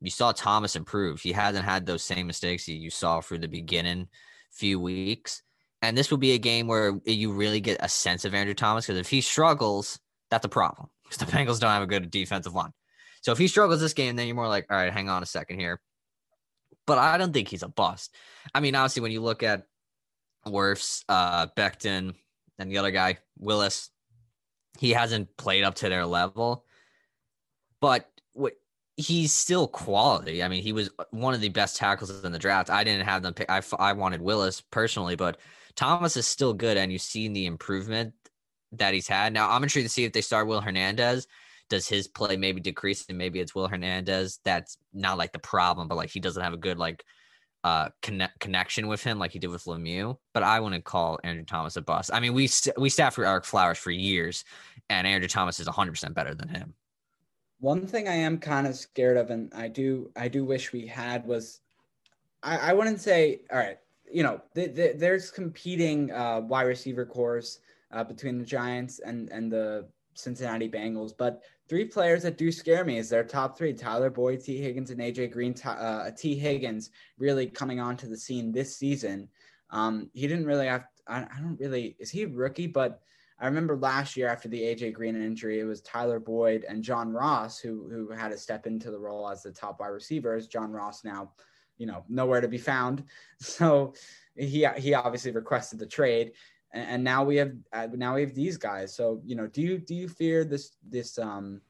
you 0.00 0.10
saw 0.10 0.32
Thomas 0.32 0.76
improve. 0.76 1.20
He 1.20 1.32
hasn't 1.32 1.64
had 1.64 1.86
those 1.86 2.02
same 2.02 2.26
mistakes 2.26 2.68
you 2.68 2.90
saw 2.90 3.20
through 3.20 3.38
the 3.38 3.48
beginning 3.48 4.08
few 4.52 4.80
weeks. 4.80 5.42
And 5.82 5.96
this 5.96 6.10
will 6.10 6.18
be 6.18 6.32
a 6.32 6.38
game 6.38 6.66
where 6.66 6.98
you 7.04 7.32
really 7.32 7.60
get 7.60 7.78
a 7.80 7.88
sense 7.88 8.24
of 8.24 8.34
Andrew 8.34 8.54
Thomas 8.54 8.86
because 8.86 8.98
if 8.98 9.08
he 9.08 9.20
struggles, 9.20 9.98
that's 10.30 10.44
a 10.44 10.48
problem 10.48 10.88
because 11.04 11.18
the 11.18 11.32
Bengals 11.32 11.60
don't 11.60 11.70
have 11.70 11.82
a 11.82 11.86
good 11.86 12.10
defensive 12.10 12.54
line. 12.54 12.72
So 13.20 13.32
if 13.32 13.38
he 13.38 13.48
struggles 13.48 13.80
this 13.80 13.94
game, 13.94 14.16
then 14.16 14.26
you're 14.26 14.36
more 14.36 14.48
like, 14.48 14.66
all 14.70 14.76
right, 14.76 14.92
hang 14.92 15.08
on 15.08 15.22
a 15.22 15.26
second 15.26 15.58
here 15.58 15.80
but 16.88 16.96
I 16.96 17.18
don't 17.18 17.34
think 17.34 17.48
he's 17.48 17.62
a 17.62 17.68
bust. 17.68 18.14
I 18.54 18.60
mean, 18.60 18.74
obviously, 18.74 19.02
when 19.02 19.12
you 19.12 19.20
look 19.20 19.42
at 19.42 19.66
Wirfs, 20.46 21.04
uh, 21.06 21.46
Becton, 21.54 22.14
and 22.58 22.70
the 22.70 22.78
other 22.78 22.90
guy, 22.90 23.18
Willis, 23.38 23.90
he 24.78 24.92
hasn't 24.92 25.36
played 25.36 25.64
up 25.64 25.74
to 25.76 25.90
their 25.90 26.06
level, 26.06 26.64
but 27.82 28.08
he's 28.98 29.32
still 29.32 29.68
quality. 29.68 30.42
I 30.42 30.48
mean, 30.48 30.62
he 30.62 30.72
was 30.72 30.90
one 31.10 31.32
of 31.32 31.40
the 31.40 31.48
best 31.48 31.76
tackles 31.76 32.24
in 32.24 32.32
the 32.32 32.38
draft. 32.38 32.68
I 32.68 32.82
didn't 32.82 33.06
have 33.06 33.22
them 33.22 33.32
pick. 33.32 33.48
I, 33.48 33.62
I 33.78 33.92
wanted 33.92 34.20
Willis 34.20 34.60
personally, 34.60 35.14
but 35.14 35.38
Thomas 35.76 36.16
is 36.16 36.26
still 36.26 36.52
good, 36.52 36.76
and 36.76 36.90
you've 36.90 37.00
seen 37.00 37.32
the 37.32 37.46
improvement 37.46 38.12
that 38.72 38.92
he's 38.92 39.06
had. 39.06 39.32
Now, 39.32 39.50
I'm 39.50 39.62
intrigued 39.62 39.86
to 39.86 39.92
see 39.92 40.04
if 40.04 40.12
they 40.12 40.20
start 40.20 40.48
Will 40.48 40.60
Hernandez 40.60 41.26
does 41.68 41.88
his 41.88 42.08
play 42.08 42.36
maybe 42.36 42.60
decrease 42.60 43.04
and 43.08 43.18
maybe 43.18 43.40
it's 43.40 43.54
Will 43.54 43.68
Hernandez 43.68 44.40
that's 44.44 44.78
not 44.92 45.18
like 45.18 45.32
the 45.32 45.38
problem, 45.38 45.86
but 45.86 45.96
like 45.96 46.10
he 46.10 46.20
doesn't 46.20 46.42
have 46.42 46.54
a 46.54 46.58
good 46.58 46.78
like 46.78 47.04
uh 47.64 47.88
connect, 48.02 48.38
connection 48.40 48.88
with 48.88 49.02
him 49.02 49.18
like 49.18 49.32
he 49.32 49.38
did 49.38 49.50
with 49.50 49.64
Lemieux. 49.64 50.16
But 50.32 50.42
I 50.42 50.60
wouldn't 50.60 50.84
call 50.84 51.18
Andrew 51.22 51.44
Thomas 51.44 51.76
a 51.76 51.82
bust. 51.82 52.10
I 52.12 52.20
mean, 52.20 52.32
we 52.32 52.48
we 52.76 52.88
staffed 52.88 53.16
for 53.16 53.24
Ereck 53.24 53.44
Flowers 53.44 53.78
for 53.78 53.90
years, 53.90 54.44
and 54.88 55.06
Andrew 55.06 55.28
Thomas 55.28 55.60
is 55.60 55.66
100 55.66 55.92
percent 55.92 56.14
better 56.14 56.34
than 56.34 56.48
him. 56.48 56.74
One 57.60 57.86
thing 57.86 58.08
I 58.08 58.14
am 58.14 58.38
kind 58.38 58.66
of 58.66 58.76
scared 58.76 59.16
of, 59.16 59.30
and 59.30 59.52
I 59.54 59.68
do 59.68 60.10
I 60.16 60.28
do 60.28 60.44
wish 60.44 60.72
we 60.72 60.86
had 60.86 61.26
was, 61.26 61.60
I, 62.42 62.70
I 62.70 62.72
wouldn't 62.72 63.00
say 63.00 63.40
all 63.50 63.58
right. 63.58 63.78
you 64.10 64.22
know, 64.22 64.40
th- 64.54 64.74
th- 64.74 64.96
there's 64.98 65.30
competing 65.30 66.10
uh, 66.12 66.40
wide 66.40 66.62
receiver 66.62 67.04
cores 67.04 67.60
uh, 67.92 68.04
between 68.04 68.38
the 68.38 68.44
Giants 68.44 69.00
and 69.00 69.28
and 69.30 69.50
the 69.50 69.88
Cincinnati 70.14 70.68
Bengals, 70.68 71.12
but 71.16 71.42
three 71.68 71.84
players 71.84 72.22
that 72.22 72.38
do 72.38 72.50
scare 72.50 72.84
me 72.84 72.98
is 72.98 73.08
their 73.08 73.24
top 73.24 73.56
three: 73.56 73.72
Tyler 73.72 74.10
Boyd, 74.10 74.40
Tee 74.42 74.58
Higgins, 74.58 74.90
and 74.90 75.00
AJ 75.00 75.32
Green. 75.32 75.54
Uh, 75.64 76.10
Tee 76.16 76.36
Higgins 76.36 76.90
really 77.18 77.46
coming 77.46 77.80
onto 77.80 78.08
the 78.08 78.16
scene 78.16 78.52
this 78.52 78.76
season. 78.76 79.28
Um, 79.70 80.10
he 80.14 80.26
didn't 80.26 80.46
really 80.46 80.66
have. 80.66 80.84
I, 81.06 81.22
I 81.22 81.40
don't 81.40 81.58
really. 81.60 81.96
Is 81.98 82.10
he 82.10 82.22
a 82.22 82.28
rookie? 82.28 82.66
But 82.66 83.00
I 83.40 83.46
remember 83.46 83.76
last 83.76 84.16
year 84.16 84.28
after 84.28 84.48
the 84.48 84.60
AJ 84.60 84.94
Green 84.94 85.14
injury, 85.14 85.60
it 85.60 85.64
was 85.64 85.80
Tyler 85.82 86.18
Boyd 86.18 86.64
and 86.68 86.82
John 86.82 87.12
Ross 87.12 87.58
who 87.58 87.88
who 87.88 88.10
had 88.10 88.30
to 88.30 88.38
step 88.38 88.66
into 88.66 88.90
the 88.90 88.98
role 88.98 89.28
as 89.28 89.42
the 89.42 89.52
top 89.52 89.80
wide 89.80 89.88
receivers. 89.88 90.48
John 90.48 90.72
Ross 90.72 91.04
now, 91.04 91.32
you 91.76 91.86
know, 91.86 92.04
nowhere 92.08 92.40
to 92.40 92.48
be 92.48 92.58
found. 92.58 93.04
So 93.40 93.94
he 94.36 94.66
he 94.76 94.94
obviously 94.94 95.32
requested 95.32 95.78
the 95.78 95.86
trade 95.86 96.32
and, 96.72 96.88
and 96.88 97.04
now 97.04 97.24
we 97.24 97.36
have 97.36 97.52
uh, 97.72 97.88
now 97.94 98.14
we 98.14 98.22
have 98.22 98.34
these 98.34 98.56
guys. 98.56 98.94
So 98.94 99.20
you 99.24 99.36
know, 99.36 99.46
do 99.46 99.62
you 99.62 99.78
do 99.78 99.94
you 99.94 100.08
fear 100.08 100.44
this 100.44 100.76
this 100.88 101.18
um, 101.18 101.60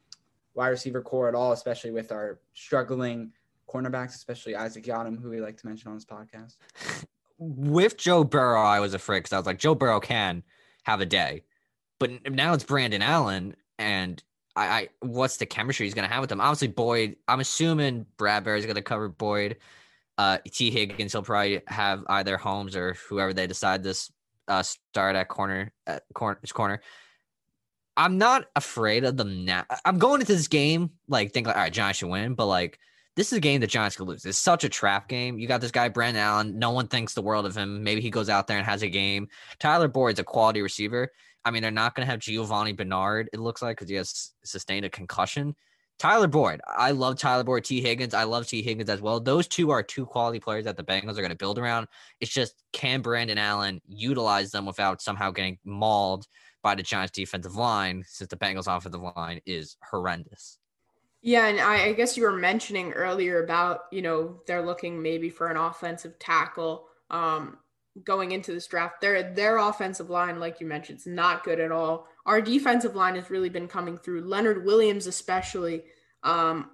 wide 0.54 0.68
receiver 0.68 1.02
core 1.02 1.28
at 1.28 1.34
all, 1.34 1.52
especially 1.52 1.90
with 1.90 2.12
our 2.12 2.40
struggling 2.54 3.32
cornerbacks, 3.68 4.14
especially 4.14 4.56
Isaac 4.56 4.84
Yiadom, 4.84 5.20
who 5.20 5.30
we 5.30 5.40
like 5.40 5.56
to 5.58 5.66
mention 5.66 5.88
on 5.88 5.94
this 5.94 6.04
podcast? 6.04 6.56
With 7.40 7.96
Joe 7.96 8.24
Burrow, 8.24 8.60
I 8.60 8.80
was 8.80 8.94
afraid 8.94 9.20
because 9.20 9.32
I 9.32 9.36
was 9.36 9.46
like, 9.46 9.60
Joe 9.60 9.76
Burrow 9.76 10.00
can 10.00 10.42
have 10.82 11.00
a 11.00 11.06
day, 11.06 11.44
but 11.98 12.32
now 12.32 12.54
it's 12.54 12.64
Brandon 12.64 13.02
Allen, 13.02 13.56
and 13.78 14.22
I, 14.54 14.66
I 14.66 14.88
what's 15.00 15.36
the 15.36 15.46
chemistry 15.46 15.86
he's 15.86 15.94
going 15.94 16.08
to 16.08 16.12
have 16.12 16.20
with 16.20 16.30
them? 16.30 16.40
Obviously, 16.40 16.68
Boyd. 16.68 17.16
I'm 17.26 17.40
assuming 17.40 18.06
Bradberry's 18.16 18.64
going 18.64 18.76
to 18.76 18.82
cover 18.82 19.08
Boyd. 19.08 19.56
Uh, 20.16 20.38
Tee 20.50 20.70
Higgins, 20.70 21.12
he'll 21.12 21.22
probably 21.22 21.62
have 21.68 22.02
either 22.08 22.36
Holmes 22.36 22.74
or 22.74 22.94
whoever 23.08 23.32
they 23.32 23.46
decide 23.46 23.84
this 23.84 24.10
uh, 24.48 24.62
start 24.62 25.14
at 25.16 25.28
corner 25.28 25.72
at 25.86 26.02
corner 26.14 26.40
corner. 26.52 26.80
I'm 27.96 28.18
not 28.18 28.46
afraid 28.54 29.04
of 29.04 29.16
them 29.16 29.44
now. 29.44 29.64
I'm 29.84 29.98
going 29.98 30.20
into 30.20 30.32
this 30.32 30.48
game 30.48 30.90
like 31.08 31.32
think 31.32 31.46
like 31.46 31.56
all 31.56 31.62
right, 31.62 31.72
Giants 31.72 31.98
should 31.98 32.08
win, 32.08 32.34
but 32.34 32.46
like 32.46 32.78
this 33.16 33.32
is 33.32 33.38
a 33.38 33.40
game 33.40 33.60
that 33.60 33.70
Giants 33.70 33.96
could 33.96 34.06
lose. 34.06 34.24
It's 34.24 34.38
such 34.38 34.62
a 34.62 34.68
trap 34.68 35.08
game. 35.08 35.40
You 35.40 35.48
got 35.48 35.60
this 35.60 35.72
guy 35.72 35.88
Brandon 35.88 36.22
Allen. 36.22 36.58
No 36.58 36.70
one 36.70 36.86
thinks 36.86 37.14
the 37.14 37.22
world 37.22 37.46
of 37.46 37.56
him. 37.56 37.82
Maybe 37.82 38.00
he 38.00 38.10
goes 38.10 38.28
out 38.28 38.46
there 38.46 38.56
and 38.56 38.66
has 38.66 38.82
a 38.82 38.88
game. 38.88 39.26
Tyler 39.58 39.88
Boyd's 39.88 40.20
a 40.20 40.24
quality 40.24 40.62
receiver. 40.62 41.10
I 41.48 41.50
mean, 41.50 41.62
they're 41.62 41.70
not 41.70 41.94
going 41.94 42.06
to 42.06 42.10
have 42.10 42.20
Giovani 42.20 42.76
Bernard. 42.76 43.30
It 43.32 43.40
looks 43.40 43.62
like 43.62 43.78
because 43.78 43.88
he 43.88 43.96
has 43.96 44.32
sustained 44.44 44.84
a 44.84 44.90
concussion. 44.90 45.56
Tyler 45.98 46.28
Boyd. 46.28 46.60
I 46.68 46.90
love 46.90 47.16
Tyler 47.16 47.42
Boyd. 47.42 47.64
Tee 47.64 47.80
Higgins. 47.80 48.12
I 48.12 48.24
love 48.24 48.46
Tee 48.46 48.60
Higgins 48.60 48.90
as 48.90 49.00
well. 49.00 49.18
Those 49.18 49.48
two 49.48 49.70
are 49.70 49.82
two 49.82 50.04
quality 50.04 50.40
players 50.40 50.66
that 50.66 50.76
the 50.76 50.84
Bengals 50.84 51.12
are 51.12 51.22
going 51.22 51.30
to 51.30 51.36
build 51.36 51.58
around. 51.58 51.88
It's 52.20 52.30
just 52.30 52.62
can 52.72 53.00
Brandon 53.00 53.38
Allen 53.38 53.80
utilize 53.88 54.50
them 54.50 54.66
without 54.66 55.00
somehow 55.00 55.30
getting 55.30 55.58
mauled 55.64 56.26
by 56.62 56.74
the 56.74 56.82
Giants 56.82 57.12
defensive 57.12 57.56
line 57.56 58.04
since 58.06 58.28
the 58.28 58.36
Bengals 58.36 58.68
offensive 58.68 59.00
line 59.16 59.40
is 59.46 59.78
horrendous. 59.90 60.58
Yeah, 61.22 61.46
and 61.46 61.60
I, 61.60 61.86
I 61.86 61.92
guess 61.94 62.14
you 62.14 62.24
were 62.24 62.32
mentioning 62.32 62.92
earlier 62.92 63.42
about, 63.42 63.84
you 63.90 64.02
know, 64.02 64.42
they're 64.46 64.64
looking 64.64 65.02
maybe 65.02 65.30
for 65.30 65.48
an 65.48 65.56
offensive 65.56 66.18
tackle 66.18 66.84
um, 67.10 67.56
going 68.04 68.32
into 68.32 68.52
this 68.52 68.66
draft. 68.66 69.00
Their 69.00 69.32
their 69.34 69.58
offensive 69.58 70.10
line, 70.10 70.40
like 70.40 70.60
you 70.60 70.66
mentioned, 70.66 70.98
is 70.98 71.06
not 71.06 71.44
good 71.44 71.60
at 71.60 71.72
all 71.72 72.08
our 72.28 72.42
defensive 72.42 72.94
line 72.94 73.16
has 73.16 73.30
really 73.30 73.48
been 73.48 73.66
coming 73.66 73.96
through. 73.96 74.20
Leonard 74.20 74.64
Williams, 74.64 75.06
especially, 75.06 75.84
um, 76.22 76.70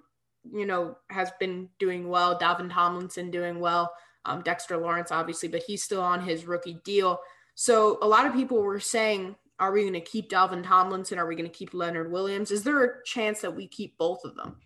you 0.53 0.65
know, 0.65 0.97
has 1.09 1.31
been 1.39 1.69
doing 1.79 2.09
well. 2.09 2.37
Dalvin 2.37 2.71
Tomlinson 2.71 3.31
doing 3.31 3.61
well. 3.61 3.93
Um, 4.25 4.41
Dexter 4.41 4.75
Lawrence, 4.75 5.13
obviously, 5.13 5.47
but 5.47 5.63
he's 5.65 5.81
still 5.81 6.01
on 6.01 6.21
his 6.21 6.45
rookie 6.45 6.81
deal. 6.83 7.19
So 7.55 7.97
a 8.01 8.07
lot 8.07 8.25
of 8.25 8.33
people 8.33 8.61
were 8.61 8.81
saying, 8.81 9.37
are 9.57 9.71
we 9.71 9.83
going 9.83 9.93
to 9.93 10.01
keep 10.01 10.29
Dalvin 10.29 10.61
Tomlinson? 10.61 11.19
Are 11.19 11.25
we 11.25 11.35
going 11.35 11.49
to 11.49 11.57
keep 11.57 11.73
Leonard 11.73 12.11
Williams? 12.11 12.51
Is 12.51 12.63
there 12.65 12.83
a 12.83 13.03
chance 13.05 13.39
that 13.39 13.55
we 13.55 13.65
keep 13.65 13.97
both 13.97 14.25
of 14.25 14.35
them? 14.35 14.57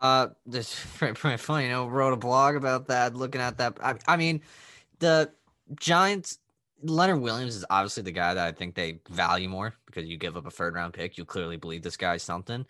Uh, 0.00 0.28
this 0.46 0.82
pretty 0.96 1.36
funny. 1.36 1.64
You 1.64 1.70
know, 1.70 1.86
wrote 1.86 2.14
a 2.14 2.16
blog 2.16 2.56
about 2.56 2.86
that. 2.86 3.14
Looking 3.14 3.42
at 3.42 3.58
that, 3.58 3.76
I, 3.82 3.96
I 4.08 4.16
mean, 4.16 4.40
the 4.98 5.30
Giants 5.78 6.38
Leonard 6.82 7.20
Williams 7.20 7.56
is 7.56 7.64
obviously 7.70 8.02
the 8.02 8.12
guy 8.12 8.34
that 8.34 8.46
I 8.46 8.52
think 8.52 8.74
they 8.74 9.00
value 9.08 9.48
more 9.48 9.74
because 9.86 10.06
you 10.06 10.16
give 10.16 10.36
up 10.36 10.46
a 10.46 10.50
third 10.50 10.74
round 10.74 10.94
pick. 10.94 11.16
You 11.16 11.24
clearly 11.24 11.56
believe 11.56 11.82
this 11.82 11.96
guy's 11.96 12.22
something. 12.22 12.54
And 12.56 12.66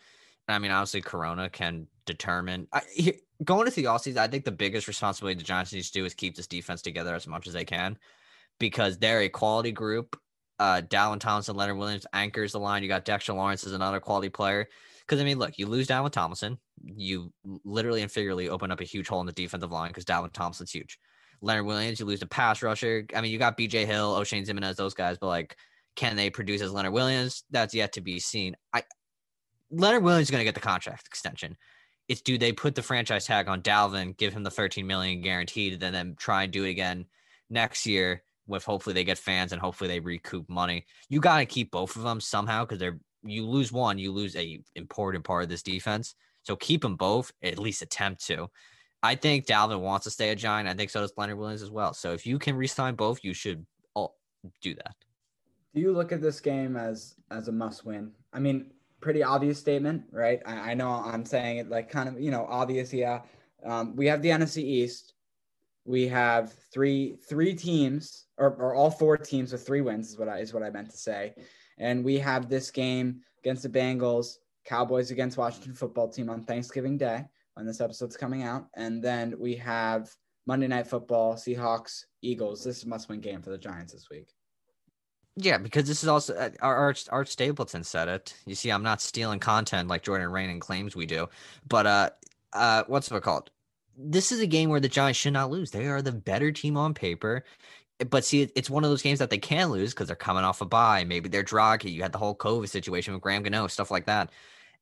I 0.54 0.58
mean, 0.58 0.70
obviously, 0.70 1.00
Corona 1.00 1.50
can 1.50 1.86
determine. 2.04 2.68
I, 2.72 2.82
he, 2.92 3.14
going 3.44 3.66
into 3.66 3.80
the 3.80 3.88
offseason, 3.88 4.18
I 4.18 4.28
think 4.28 4.44
the 4.44 4.52
biggest 4.52 4.86
responsibility 4.86 5.38
the 5.38 5.44
Giants 5.44 5.72
need 5.72 5.82
to 5.82 5.92
do 5.92 6.04
is 6.04 6.14
keep 6.14 6.36
this 6.36 6.46
defense 6.46 6.82
together 6.82 7.14
as 7.14 7.26
much 7.26 7.46
as 7.46 7.52
they 7.52 7.64
can 7.64 7.98
because 8.58 8.98
they're 8.98 9.22
a 9.22 9.28
quality 9.28 9.72
group. 9.72 10.18
Uh, 10.58 10.80
Dalvin 10.88 11.20
Thompson, 11.20 11.56
Leonard 11.56 11.76
Williams 11.76 12.06
anchors 12.12 12.52
the 12.52 12.60
line. 12.60 12.82
You 12.82 12.88
got 12.88 13.04
Dexter 13.04 13.34
Lawrence 13.34 13.66
as 13.66 13.72
another 13.72 14.00
quality 14.00 14.30
player. 14.30 14.68
Because 15.00 15.20
I 15.20 15.24
mean, 15.24 15.38
look, 15.38 15.58
you 15.58 15.66
lose 15.66 15.86
Dalvin 15.86 16.10
Thompson, 16.10 16.58
you 16.82 17.32
literally 17.64 18.02
and 18.02 18.10
figuratively 18.10 18.48
open 18.48 18.70
up 18.70 18.80
a 18.80 18.84
huge 18.84 19.06
hole 19.06 19.20
in 19.20 19.26
the 19.26 19.32
defensive 19.32 19.70
line 19.70 19.90
because 19.90 20.04
Dalvin 20.04 20.32
Thompson's 20.32 20.70
huge. 20.70 20.98
Leonard 21.40 21.66
Williams, 21.66 22.00
you 22.00 22.06
lose 22.06 22.22
a 22.22 22.26
pass 22.26 22.62
rusher. 22.62 23.06
I 23.14 23.20
mean, 23.20 23.30
you 23.30 23.38
got 23.38 23.58
BJ 23.58 23.86
Hill, 23.86 24.14
Oshane 24.14 24.46
Ximines, 24.46 24.76
those 24.76 24.94
guys, 24.94 25.18
but 25.18 25.28
like, 25.28 25.56
can 25.94 26.16
they 26.16 26.30
produce 26.30 26.60
as 26.60 26.72
Leonard 26.72 26.92
Williams? 26.92 27.44
That's 27.50 27.74
yet 27.74 27.92
to 27.94 28.00
be 28.00 28.18
seen. 28.18 28.56
I 28.72 28.82
Leonard 29.70 30.02
Williams 30.02 30.28
is 30.28 30.30
going 30.30 30.40
to 30.40 30.44
get 30.44 30.54
the 30.54 30.60
contract 30.60 31.06
extension. 31.06 31.56
It's 32.08 32.20
do 32.20 32.38
they 32.38 32.52
put 32.52 32.74
the 32.74 32.82
franchise 32.82 33.26
tag 33.26 33.48
on 33.48 33.62
Dalvin, 33.62 34.16
give 34.16 34.32
him 34.32 34.44
the 34.44 34.50
13 34.50 34.86
million 34.86 35.20
guaranteed, 35.20 35.82
and 35.82 35.94
then 35.94 36.14
try 36.18 36.44
and 36.44 36.52
do 36.52 36.64
it 36.64 36.70
again 36.70 37.06
next 37.50 37.86
year 37.86 38.22
with 38.46 38.64
hopefully 38.64 38.94
they 38.94 39.02
get 39.02 39.18
fans 39.18 39.52
and 39.52 39.60
hopefully 39.60 39.88
they 39.88 39.98
recoup 39.98 40.48
money. 40.48 40.86
You 41.08 41.20
got 41.20 41.38
to 41.38 41.46
keep 41.46 41.72
both 41.72 41.96
of 41.96 42.02
them 42.02 42.20
somehow 42.20 42.64
because 42.64 42.78
they're 42.78 43.00
you 43.28 43.46
lose 43.46 43.72
one, 43.72 43.98
you 43.98 44.12
lose 44.12 44.36
a 44.36 44.60
important 44.74 45.24
part 45.24 45.42
of 45.42 45.48
this 45.48 45.62
defense. 45.62 46.14
So 46.42 46.56
keep 46.56 46.82
them 46.82 46.96
both, 46.96 47.32
at 47.42 47.58
least 47.58 47.82
attempt 47.82 48.24
to. 48.26 48.48
I 49.06 49.14
think 49.14 49.46
Dalvin 49.46 49.80
wants 49.80 50.04
to 50.04 50.10
stay 50.10 50.30
a 50.30 50.34
Giant. 50.34 50.68
I 50.68 50.74
think 50.74 50.90
so 50.90 51.00
does 51.00 51.12
Leonard 51.16 51.38
Williams 51.38 51.62
as 51.62 51.70
well. 51.70 51.94
So 51.94 52.12
if 52.12 52.26
you 52.26 52.38
can 52.40 52.56
resign 52.56 52.96
both, 52.96 53.22
you 53.22 53.34
should 53.34 53.64
all 53.94 54.16
do 54.60 54.74
that. 54.74 54.96
Do 55.74 55.80
you 55.80 55.92
look 55.92 56.10
at 56.10 56.20
this 56.20 56.40
game 56.40 56.76
as 56.76 57.14
as 57.30 57.46
a 57.46 57.52
must 57.52 57.84
win? 57.84 58.10
I 58.32 58.40
mean, 58.40 58.72
pretty 59.00 59.22
obvious 59.22 59.60
statement, 59.60 60.02
right? 60.10 60.42
I, 60.44 60.72
I 60.72 60.74
know 60.74 60.90
I'm 60.90 61.24
saying 61.24 61.58
it 61.58 61.68
like 61.68 61.88
kind 61.88 62.08
of 62.08 62.20
you 62.20 62.32
know 62.32 62.46
obvious, 62.48 62.92
yeah. 62.92 63.20
Um, 63.64 63.94
we 63.94 64.06
have 64.06 64.22
the 64.22 64.30
NFC 64.30 64.58
East. 64.58 65.14
We 65.84 66.08
have 66.08 66.52
three 66.72 67.16
three 67.28 67.54
teams, 67.54 68.26
or, 68.38 68.54
or 68.56 68.74
all 68.74 68.90
four 68.90 69.16
teams 69.16 69.52
with 69.52 69.64
three 69.64 69.82
wins 69.82 70.10
is 70.10 70.18
what 70.18 70.28
I 70.28 70.38
is 70.38 70.52
what 70.52 70.64
I 70.64 70.70
meant 70.70 70.90
to 70.90 70.96
say. 70.96 71.34
And 71.78 72.04
we 72.04 72.18
have 72.18 72.48
this 72.48 72.72
game 72.72 73.20
against 73.38 73.62
the 73.62 73.68
Bengals, 73.68 74.38
Cowboys 74.64 75.12
against 75.12 75.36
Washington 75.36 75.74
football 75.74 76.08
team 76.08 76.28
on 76.28 76.42
Thanksgiving 76.42 76.98
Day 76.98 77.24
when 77.56 77.66
this 77.66 77.80
episode's 77.80 78.16
coming 78.16 78.42
out. 78.42 78.66
And 78.74 79.02
then 79.02 79.34
we 79.38 79.56
have 79.56 80.10
Monday 80.46 80.68
Night 80.68 80.86
Football, 80.86 81.34
Seahawks, 81.34 82.04
Eagles. 82.22 82.62
This 82.62 82.84
must 82.84 83.08
win 83.08 83.20
game 83.20 83.42
for 83.42 83.50
the 83.50 83.58
Giants 83.58 83.92
this 83.92 84.08
week. 84.10 84.28
Yeah, 85.36 85.58
because 85.58 85.86
this 85.86 86.02
is 86.02 86.08
also 86.08 86.34
uh, 86.34 86.50
our 86.60 86.94
Art, 87.10 87.28
Stapleton 87.28 87.82
said 87.82 88.08
it. 88.08 88.34
You 88.46 88.54
see, 88.54 88.70
I'm 88.70 88.82
not 88.82 89.02
stealing 89.02 89.38
content 89.38 89.88
like 89.88 90.02
Jordan 90.02 90.30
Raanan 90.30 90.60
claims 90.60 90.96
we 90.96 91.04
do, 91.04 91.28
but 91.68 91.86
uh, 91.86 92.10
uh, 92.52 92.84
what's 92.86 93.10
it 93.10 93.22
called? 93.22 93.50
This 93.98 94.32
is 94.32 94.40
a 94.40 94.46
game 94.46 94.70
where 94.70 94.80
the 94.80 94.88
Giants 94.88 95.18
should 95.18 95.32
not 95.32 95.50
lose. 95.50 95.70
They 95.70 95.86
are 95.86 96.00
the 96.00 96.12
better 96.12 96.52
team 96.52 96.76
on 96.76 96.94
paper, 96.94 97.44
but 98.10 98.24
see, 98.24 98.50
it's 98.54 98.70
one 98.70 98.84
of 98.84 98.90
those 98.90 99.02
games 99.02 99.18
that 99.18 99.28
they 99.28 99.38
can 99.38 99.70
lose 99.70 99.92
because 99.92 100.06
they're 100.06 100.16
coming 100.16 100.44
off 100.44 100.62
a 100.62 100.66
bye. 100.66 101.04
Maybe 101.04 101.28
they're 101.28 101.44
droggy. 101.44 101.92
You 101.92 102.02
had 102.02 102.12
the 102.12 102.18
whole 102.18 102.36
COVID 102.36 102.68
situation 102.68 103.12
with 103.12 103.22
Graham 103.22 103.42
Gano, 103.42 103.66
stuff 103.66 103.90
like 103.90 104.06
that. 104.06 104.30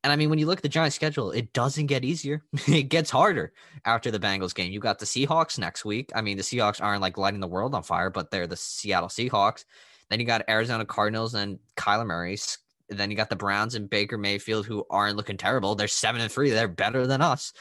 And 0.05 0.11
I 0.11 0.17
mean, 0.17 0.29
when 0.29 0.37
you 0.37 0.45
look 0.45 0.59
at 0.59 0.61
the 0.61 0.69
Giants' 0.69 0.95
schedule, 0.95 1.31
it 1.31 1.51
doesn't 1.51 1.87
get 1.87 2.05
easier. 2.05 2.43
it 2.67 2.89
gets 2.89 3.09
harder 3.09 3.53
after 3.85 4.11
the 4.11 4.19
Bengals 4.19 4.53
game. 4.53 4.71
You 4.71 4.79
got 4.79 4.99
the 4.99 5.05
Seahawks 5.07 5.57
next 5.57 5.83
week. 5.83 6.11
I 6.13 6.21
mean, 6.21 6.37
the 6.37 6.43
Seahawks 6.43 6.79
aren't 6.79 7.01
like 7.01 7.17
lighting 7.17 7.39
the 7.39 7.47
world 7.47 7.73
on 7.73 7.81
fire, 7.81 8.11
but 8.11 8.29
they're 8.29 8.45
the 8.45 8.55
Seattle 8.55 9.09
Seahawks. 9.09 9.65
Then 10.11 10.19
you 10.19 10.25
got 10.27 10.47
Arizona 10.47 10.85
Cardinals 10.85 11.33
and 11.33 11.57
Kyler 11.75 12.05
Murray. 12.05 12.37
Then 12.87 13.09
you 13.09 13.17
got 13.17 13.31
the 13.31 13.35
Browns 13.35 13.73
and 13.73 13.89
Baker 13.89 14.19
Mayfield, 14.19 14.67
who 14.67 14.85
aren't 14.91 15.17
looking 15.17 15.37
terrible. 15.37 15.73
They're 15.73 15.87
seven 15.87 16.21
and 16.21 16.31
three. 16.31 16.51
They're 16.51 16.67
better 16.67 17.07
than 17.07 17.23
us. 17.23 17.51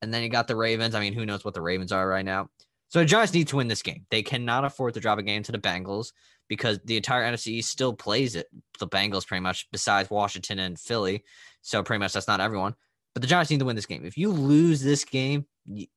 And 0.00 0.14
then 0.14 0.22
you 0.22 0.28
got 0.28 0.46
the 0.46 0.54
Ravens. 0.54 0.94
I 0.94 1.00
mean, 1.00 1.14
who 1.14 1.26
knows 1.26 1.44
what 1.44 1.54
the 1.54 1.60
Ravens 1.60 1.90
are 1.90 2.06
right 2.06 2.24
now? 2.24 2.48
So 2.90 3.00
the 3.00 3.06
Giants 3.06 3.34
need 3.34 3.48
to 3.48 3.56
win 3.56 3.66
this 3.66 3.82
game. 3.82 4.06
They 4.12 4.22
cannot 4.22 4.64
afford 4.64 4.94
to 4.94 5.00
drop 5.00 5.18
a 5.18 5.24
game 5.24 5.42
to 5.42 5.50
the 5.50 5.58
Bengals 5.58 6.12
because 6.48 6.78
the 6.84 6.96
entire 6.96 7.30
NFC 7.30 7.62
still 7.62 7.92
plays 7.92 8.34
it. 8.34 8.46
The 8.78 8.88
Bengals, 8.88 9.26
pretty 9.26 9.42
much, 9.42 9.68
besides 9.70 10.10
Washington 10.10 10.58
and 10.58 10.78
Philly. 10.78 11.24
So 11.62 11.82
pretty 11.82 12.00
much 12.00 12.12
that's 12.12 12.28
not 12.28 12.40
everyone. 12.40 12.74
But 13.14 13.22
the 13.22 13.28
Giants 13.28 13.50
need 13.50 13.60
to 13.60 13.64
win 13.64 13.76
this 13.76 13.86
game. 13.86 14.04
If 14.04 14.16
you 14.16 14.30
lose 14.30 14.80
this 14.80 15.04
game, 15.04 15.46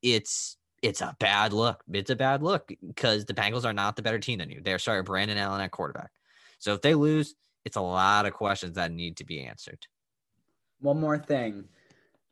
it's 0.01 0.57
it's 0.81 1.01
a 1.01 1.15
bad 1.19 1.53
look. 1.53 1.83
It's 1.91 2.09
a 2.09 2.15
bad 2.15 2.41
look 2.41 2.71
because 2.85 3.25
the 3.25 3.33
Bengals 3.33 3.65
are 3.65 3.73
not 3.73 3.95
the 3.95 4.01
better 4.01 4.19
team 4.19 4.39
than 4.39 4.49
you. 4.49 4.61
They're 4.63 4.79
sorry, 4.79 5.03
Brandon 5.03 5.37
Allen 5.37 5.61
at 5.61 5.71
quarterback. 5.71 6.11
So 6.59 6.73
if 6.73 6.81
they 6.81 6.95
lose, 6.95 7.35
it's 7.65 7.77
a 7.77 7.81
lot 7.81 8.25
of 8.25 8.33
questions 8.33 8.75
that 8.75 8.91
need 8.91 9.17
to 9.17 9.23
be 9.23 9.43
answered. 9.43 9.85
One 10.79 10.99
more 10.99 11.17
thing. 11.19 11.65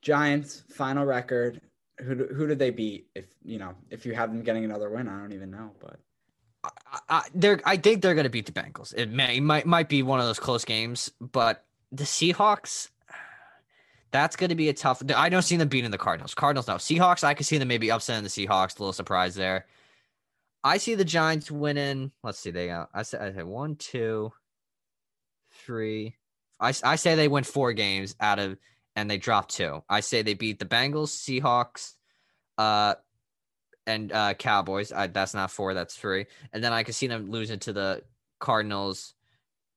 Giants 0.01 0.63
final 0.69 1.05
record 1.05 1.62
Who 1.99 2.15
do, 2.15 2.25
who 2.34 2.47
did 2.47 2.58
they 2.58 2.71
beat? 2.71 3.08
If 3.13 3.25
you 3.43 3.60
know, 3.60 3.75
if 3.89 4.05
you 4.05 4.13
have 4.15 4.32
them 4.32 4.41
getting 4.41 4.65
another 4.65 4.89
win, 4.89 5.08
I 5.08 5.19
don't 5.19 5.34
even 5.34 5.51
know. 5.51 5.71
But 5.79 5.99
I, 6.63 6.69
I, 7.10 7.58
I 7.65 7.78
think 7.78 8.02
they're 8.02 8.15
going 8.15 8.26
to 8.26 8.30
beat 8.30 8.45
the 8.45 8.52
Bengals. 8.52 8.93
It 8.95 9.10
may 9.10 9.39
might 9.39 9.65
might 9.65 9.89
be 9.89 10.04
one 10.04 10.19
of 10.19 10.26
those 10.26 10.39
close 10.39 10.65
games, 10.65 11.12
but 11.19 11.65
the 11.91 12.04
Seahawks. 12.04 12.89
That's 14.12 14.36
going 14.36 14.50
to 14.50 14.56
be 14.56 14.69
a 14.69 14.74
tough. 14.74 15.04
I 15.15 15.30
don't 15.30 15.43
see 15.43 15.56
them 15.56 15.67
beating 15.67 15.91
the 15.91 15.98
Cardinals. 16.00 16.34
Cardinals, 16.34 16.67
no. 16.67 16.76
Seahawks, 16.76 17.24
I 17.24 17.36
can 17.36 17.43
see 17.43 17.60
them 17.60 17.67
maybe 17.67 17.89
upsetting 17.89 18.24
the 18.24 18.30
Seahawks. 18.30 18.80
A 18.80 18.82
little 18.82 18.91
surprise 18.91 19.36
there. 19.36 19.67
I 20.63 20.78
see 20.78 20.95
the 20.95 21.06
Giants 21.06 21.52
winning. 21.52 22.12
Let's 22.24 22.39
see. 22.39 22.50
They 22.50 22.67
got, 22.67 22.89
I 22.91 23.04
said, 23.04 23.22
I 23.22 23.34
said 23.34 23.45
one, 23.45 23.76
two, 23.76 24.34
three. 25.63 26.15
I, 26.60 26.74
I 26.84 26.95
say 26.95 27.13
they 27.13 27.28
win 27.28 27.43
four 27.43 27.72
games 27.74 28.15
out 28.19 28.39
of, 28.39 28.58
and 28.95 29.12
they 29.12 29.17
drop 29.17 29.48
two. 29.48 29.84
I 29.88 30.00
say 30.00 30.24
they 30.24 30.34
beat 30.34 30.58
the 30.58 30.65
Bengals, 30.65 31.10
Seahawks, 31.10 31.93
uh, 32.58 32.95
and 33.89 34.12
uh, 34.12 34.34
Cowboys. 34.36 34.91
I, 34.91 35.08
that's 35.08 35.34
not 35.34 35.52
four. 35.52 35.73
That's 35.73 35.95
three. 35.95 36.28
And 36.54 36.63
then 36.63 36.71
I 36.71 36.84
can 36.84 36.93
see 36.93 37.08
them 37.08 37.30
losing 37.30 37.60
to 37.60 37.73
the 37.73 38.04
Cardinals, 38.39 39.15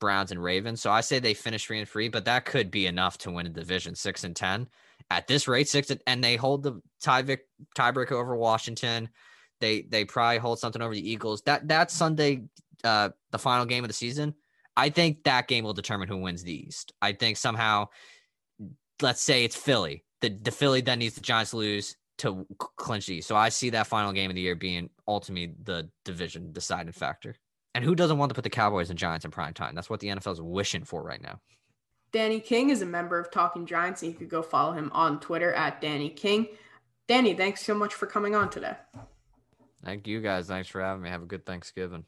Browns, 0.01 0.31
and 0.31 0.43
Ravens. 0.43 0.81
So 0.81 0.91
I 0.91 1.01
say 1.01 1.19
they 1.19 1.35
finish 1.35 1.67
three 1.67 1.81
and 1.81 1.89
three, 1.89 2.09
but 2.09 2.27
that 2.27 2.45
could 2.45 2.71
be 2.71 2.87
enough 2.87 3.19
to 3.19 3.31
win 3.31 3.47
a 3.47 3.51
division 3.51 3.95
six 3.95 4.25
and 4.25 4.37
ten. 4.37 4.69
At 5.11 5.27
this 5.27 5.49
rate, 5.49 5.69
six 5.69 5.91
and, 5.91 6.01
and 6.07 6.23
they 6.23 6.37
hold 6.37 6.63
the 6.63 6.81
tie 7.03 7.23
tiebreaker 7.23 8.13
over 8.13 8.37
Washington. 8.37 9.09
They 9.61 9.83
they 9.83 10.05
probably 10.05 10.39
hold 10.39 10.59
something 10.59 10.83
over 10.83 10.95
the 10.95 11.11
Eagles. 11.11 11.43
That 11.43 11.69
that 11.69 11.91
Sunday, 11.91 12.45
uh, 12.85 13.11
the 13.31 13.39
final 13.39 13.67
game 13.67 13.85
of 13.85 13.89
the 13.89 13.95
season. 13.95 14.35
I 14.75 14.89
think 14.89 15.25
that 15.25 15.49
game 15.49 15.65
will 15.65 15.75
determine 15.75 16.09
who 16.09 16.17
wins 16.17 16.43
the 16.43 16.67
East. 16.67 16.95
I 17.03 17.13
think 17.13 17.37
somehow, 17.37 17.89
let's 19.03 19.21
say 19.21 19.45
it's 19.45 19.57
Philly. 19.57 20.05
The 20.21 20.31
the 20.31 20.51
Philly 20.51 20.81
then 20.81 21.01
needs 21.01 21.15
the 21.15 21.21
Giants 21.21 21.53
lose 21.53 21.97
to 22.23 22.47
clinch 22.77 23.07
the 23.07 23.17
East. 23.17 23.29
So 23.29 23.37
I 23.37 23.49
see 23.49 23.71
that 23.71 23.87
final 23.87 24.13
game 24.13 24.31
of 24.31 24.35
the 24.35 24.43
year 24.43 24.55
being 24.55 24.91
ultimately 25.07 25.55
the 25.63 25.91
division 26.05 26.53
deciding 26.53 26.93
factor. 26.93 27.37
And 27.75 27.85
who 27.85 27.95
doesn't 27.95 28.19
want 28.19 28.31
to 28.31 28.35
put 28.35 28.45
the 28.45 28.51
Cowboys 28.51 28.91
and 28.91 28.99
Giants 28.99 29.25
in 29.25 29.31
prime 29.31 29.55
time? 29.55 29.75
That's 29.75 29.91
what 29.91 30.01
the 30.01 30.09
NFL 30.09 30.33
is 30.33 30.41
wishing 30.41 30.85
for 30.85 31.03
right 31.03 31.21
now. 31.21 31.41
Danny 32.13 32.41
King 32.41 32.71
is 32.71 32.83
a 32.83 32.87
member 32.87 33.19
of 33.19 33.31
Talking 33.31 33.65
Giants, 33.65 34.03
and 34.03 34.13
you 34.13 34.19
could 34.19 34.29
go 34.29 34.43
follow 34.43 34.73
him 34.73 34.91
on 34.93 35.19
Twitter 35.19 35.53
at 35.55 35.81
Danny 35.81 36.11
King. 36.11 36.49
Danny, 37.09 37.35
thanks 37.35 37.65
so 37.65 37.75
much 37.75 37.95
for 37.95 38.07
coming 38.07 38.35
on 38.35 38.51
today. 38.51 38.75
Thank 39.85 40.07
you 40.07 40.21
guys. 40.21 40.47
Thanks 40.47 40.69
for 40.69 40.81
having 40.81 41.03
me. 41.03 41.09
Have 41.09 41.23
a 41.23 41.27
good 41.27 41.47
Thanksgiving. 41.47 42.05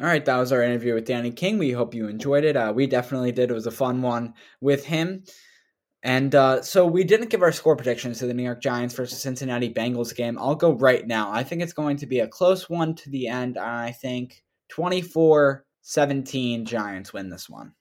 All 0.00 0.06
right, 0.06 0.24
that 0.24 0.36
was 0.36 0.52
our 0.52 0.62
interview 0.62 0.94
with 0.94 1.06
Danny 1.06 1.32
King. 1.32 1.58
We 1.58 1.72
hope 1.72 1.92
you 1.92 2.06
enjoyed 2.06 2.44
it. 2.44 2.56
Uh, 2.56 2.72
we 2.74 2.86
definitely 2.86 3.32
did. 3.32 3.50
It 3.50 3.54
was 3.54 3.66
a 3.66 3.72
fun 3.72 4.00
one 4.00 4.34
with 4.60 4.84
him. 4.84 5.24
And 6.04 6.32
uh, 6.34 6.62
so 6.62 6.86
we 6.86 7.02
didn't 7.02 7.30
give 7.30 7.42
our 7.42 7.50
score 7.50 7.74
predictions 7.74 8.20
to 8.20 8.26
the 8.26 8.34
New 8.34 8.44
York 8.44 8.62
Giants 8.62 8.94
versus 8.94 9.20
Cincinnati 9.20 9.74
Bengals 9.74 10.14
game. 10.14 10.38
I'll 10.38 10.54
go 10.54 10.72
right 10.72 11.04
now. 11.04 11.32
I 11.32 11.42
think 11.42 11.62
it's 11.62 11.72
going 11.72 11.96
to 11.96 12.06
be 12.06 12.20
a 12.20 12.28
close 12.28 12.70
one 12.70 12.94
to 12.94 13.10
the 13.10 13.26
end. 13.26 13.58
I 13.58 13.90
think 13.90 14.44
24 14.68 15.64
17 15.82 16.64
Giants 16.64 17.12
win 17.12 17.28
this 17.28 17.48
one. 17.48 17.72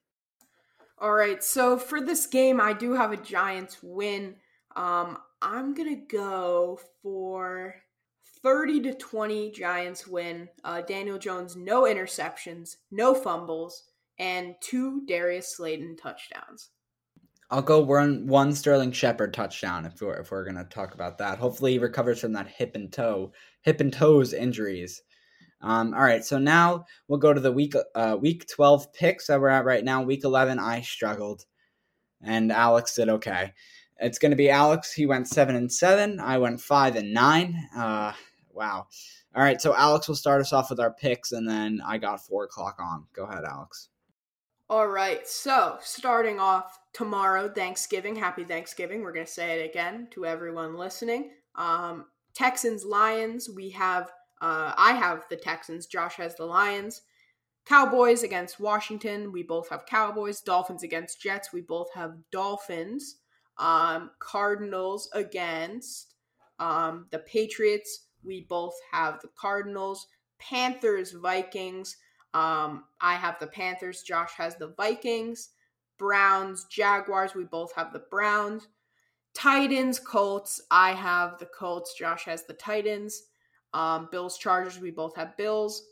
All 0.98 1.14
right. 1.14 1.44
So 1.44 1.78
for 1.78 2.02
this 2.02 2.26
game, 2.26 2.60
I 2.60 2.74
do 2.74 2.94
have 2.94 3.12
a 3.12 3.18
Giants 3.18 3.78
win. 3.84 4.36
Um, 4.76 5.20
I'm 5.42 5.76
going 5.76 5.90
to 5.90 6.08
go 6.08 6.80
for 7.04 7.76
30 8.44 8.82
to 8.82 8.94
20 8.94 9.52
Giants 9.52 10.08
win. 10.08 10.50
Uh, 10.64 10.82
Daniel 10.82 11.18
Jones, 11.18 11.56
no 11.56 11.84
interceptions, 11.84 12.78
no 12.92 13.14
fumbles, 13.14 13.84
and 14.20 14.56
two 14.62 15.06
Darius 15.06 15.56
Slayton 15.56 15.96
touchdowns. 15.96 16.72
I'll 17.50 17.62
go 17.62 17.86
run 17.86 18.28
one 18.28 18.54
Sterling 18.54 18.92
Shepard 18.92 19.34
touchdown 19.34 19.86
if 19.86 20.02
we're 20.02 20.20
if 20.20 20.32
we're 20.32 20.44
gonna 20.44 20.66
talk 20.66 20.94
about 20.94 21.18
that. 21.20 21.38
Hopefully 21.38 21.74
he 21.74 21.80
recovers 21.80 22.20
from 22.20 22.34
that 22.34 22.50
hip 22.50 22.76
and 22.76 22.92
toe, 22.92 23.32
hip 23.62 23.80
and 23.80 23.94
toes 23.94 24.34
injuries. 24.34 25.02
Um, 25.62 25.94
all 25.94 26.04
right, 26.04 26.24
so 26.24 26.38
now 26.38 26.86
we'll 27.08 27.20
go 27.20 27.34
to 27.34 27.40
the 27.40 27.52
week 27.52 27.74
uh, 27.96 28.18
week 28.20 28.48
twelve 28.54 28.92
picks 28.92 29.28
that 29.28 29.40
we're 29.40 29.48
at 29.48 29.66
right 29.66 29.84
now. 29.84 30.04
Week 30.04 30.26
eleven, 30.26 30.60
I 30.60 30.82
struggled, 30.82 31.46
and 32.22 32.52
Alex 32.52 32.96
did 32.96 33.10
okay. 33.10 33.54
It's 34.00 34.20
gonna 34.20 34.36
be 34.36 34.50
Alex. 34.50 34.92
He 34.92 35.06
went 35.06 35.30
seven 35.30 35.56
and 35.56 35.72
seven. 35.72 36.20
I 36.20 36.38
went 36.40 36.60
five 36.60 36.98
and 36.98 37.14
nine. 37.14 37.56
Uh, 37.76 38.12
wow. 38.58 38.88
All 39.36 39.44
right, 39.44 39.62
so 39.62 39.76
Alex 39.76 40.08
will 40.08 40.16
start 40.16 40.42
us 40.42 40.52
off 40.52 40.70
with 40.70 40.80
our 40.80 40.92
picks, 40.92 41.32
and 41.32 41.48
then 41.48 41.82
I 41.86 41.98
got 41.98 42.26
four 42.26 42.44
o'clock 42.46 42.78
on. 42.80 43.06
Go 43.14 43.24
ahead, 43.24 43.46
Alex. 43.46 43.90
All 44.70 44.88
right, 44.88 45.26
so 45.26 45.78
starting 45.82 46.40
off 46.40 46.80
tomorrow, 46.92 47.48
Thanksgiving. 47.48 48.16
Happy 48.16 48.44
Thanksgiving. 48.44 49.02
We're 49.02 49.14
going 49.14 49.26
to 49.26 49.32
say 49.32 49.62
it 49.62 49.70
again 49.70 50.08
to 50.12 50.26
everyone 50.26 50.76
listening. 50.76 51.32
Um, 51.56 52.08
Texans, 52.34 52.84
Lions. 52.84 53.50
We 53.50 53.70
have, 53.70 54.12
uh, 54.42 54.74
I 54.76 54.94
have 54.94 55.24
the 55.30 55.38
Texans. 55.38 55.86
Josh 55.86 56.16
has 56.16 56.36
the 56.36 56.46
Lions. 56.46 57.04
Cowboys 57.66 58.24
against 58.24 58.60
Washington. 58.60 59.32
We 59.32 59.44
both 59.44 59.70
have 59.70 59.86
Cowboys. 59.86 60.42
Dolphins 60.42 60.84
against 60.84 61.22
Jets. 61.22 61.54
We 61.54 61.62
both 61.62 61.94
have 61.94 62.16
Dolphins. 62.32 63.18
Um, 63.58 64.12
Cardinals 64.20 65.10
against 65.14 66.16
um, 66.60 67.08
the 67.12 67.20
Patriots. 67.20 68.07
We 68.24 68.46
both 68.50 68.76
have 68.92 69.22
the 69.22 69.30
Cardinals. 69.40 70.08
Panthers, 70.40 71.12
Vikings. 71.12 71.98
Um, 72.34 72.84
I 73.02 73.16
have 73.16 73.38
the 73.40 73.48
Panthers. 73.48 74.04
Josh 74.04 74.32
has 74.38 74.56
the 74.56 74.74
Vikings. 74.78 75.50
Browns, 75.98 76.66
Jaguars. 76.66 77.34
We 77.34 77.46
both 77.46 77.74
have 77.76 77.94
the 77.94 78.04
Browns. 78.12 78.68
Titans, 79.34 80.00
Colts. 80.00 80.62
I 80.72 80.92
have 80.94 81.40
the 81.40 81.48
Colts. 81.48 81.96
Josh 81.98 82.26
has 82.26 82.44
the 82.44 82.54
Titans. 82.54 83.24
Um, 83.74 84.10
Bills, 84.12 84.38
Chargers. 84.38 84.80
We 84.80 84.92
both 84.92 85.16
have 85.16 85.38
Bills. 85.38 85.84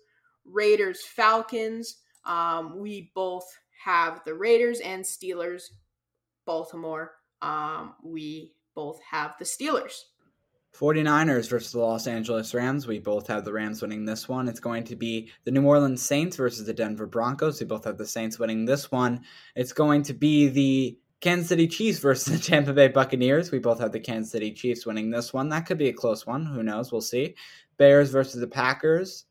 Raiders, 0.45 1.03
Falcons. 1.05 1.97
Um, 2.25 2.79
we 2.79 3.11
both 3.15 3.45
have 3.83 4.21
the 4.25 4.33
Raiders 4.33 4.79
and 4.79 5.03
Steelers, 5.03 5.63
Baltimore. 6.45 7.13
Um, 7.41 7.93
we 8.03 8.53
both 8.73 8.99
have 9.09 9.35
the 9.37 9.45
Steelers. 9.45 10.01
49ers 10.79 11.49
versus 11.49 11.71
the 11.71 11.79
Los 11.79 12.05
Angeles 12.05 12.53
Rams. 12.53 12.85
We 12.85 12.99
both 12.99 13.27
have 13.27 13.45
the 13.45 13.53
Rams 13.53 13.81
winning 13.81 14.05
this 14.05 14.27
one. 14.27 14.47
It's 14.47 14.59
going 14.59 14.83
to 14.85 14.95
be 14.95 15.31
the 15.45 15.51
New 15.51 15.65
Orleans 15.65 16.01
Saints 16.01 16.35
versus 16.35 16.65
the 16.65 16.73
Denver 16.73 17.05
Broncos. 17.05 17.59
We 17.59 17.65
both 17.65 17.85
have 17.85 17.97
the 17.97 18.05
Saints 18.05 18.37
winning 18.37 18.65
this 18.65 18.91
one. 18.91 19.21
It's 19.55 19.71
going 19.71 20.03
to 20.03 20.13
be 20.13 20.47
the 20.47 20.97
Kansas 21.21 21.47
City 21.47 21.67
Chiefs 21.67 21.99
versus 21.99 22.33
the 22.33 22.39
Tampa 22.39 22.73
Bay 22.73 22.89
Buccaneers. 22.89 23.51
We 23.51 23.59
both 23.59 23.79
have 23.79 23.93
the 23.93 24.01
Kansas 24.01 24.31
City 24.31 24.51
Chiefs 24.51 24.85
winning 24.85 25.11
this 25.11 25.33
one. 25.33 25.49
That 25.49 25.65
could 25.65 25.77
be 25.77 25.87
a 25.87 25.93
close 25.93 26.27
one. 26.27 26.45
Who 26.45 26.61
knows? 26.61 26.91
We'll 26.91 27.01
see. 27.01 27.35
Bears 27.77 28.11
versus 28.11 28.41
the 28.41 28.47
Packers. 28.47 29.25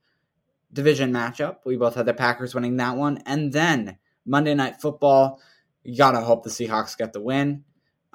Division 0.72 1.12
matchup. 1.12 1.58
We 1.66 1.76
both 1.76 1.94
have 1.94 2.06
the 2.06 2.14
Packers 2.14 2.54
winning 2.54 2.78
that 2.78 2.96
one. 2.96 3.18
And 3.26 3.52
then 3.52 3.98
Monday 4.24 4.54
Night 4.54 4.80
Football. 4.80 5.40
You 5.82 5.98
got 5.98 6.12
to 6.12 6.20
hope 6.22 6.42
the 6.42 6.50
Seahawks 6.50 6.96
get 6.96 7.12
the 7.12 7.20
win. 7.20 7.64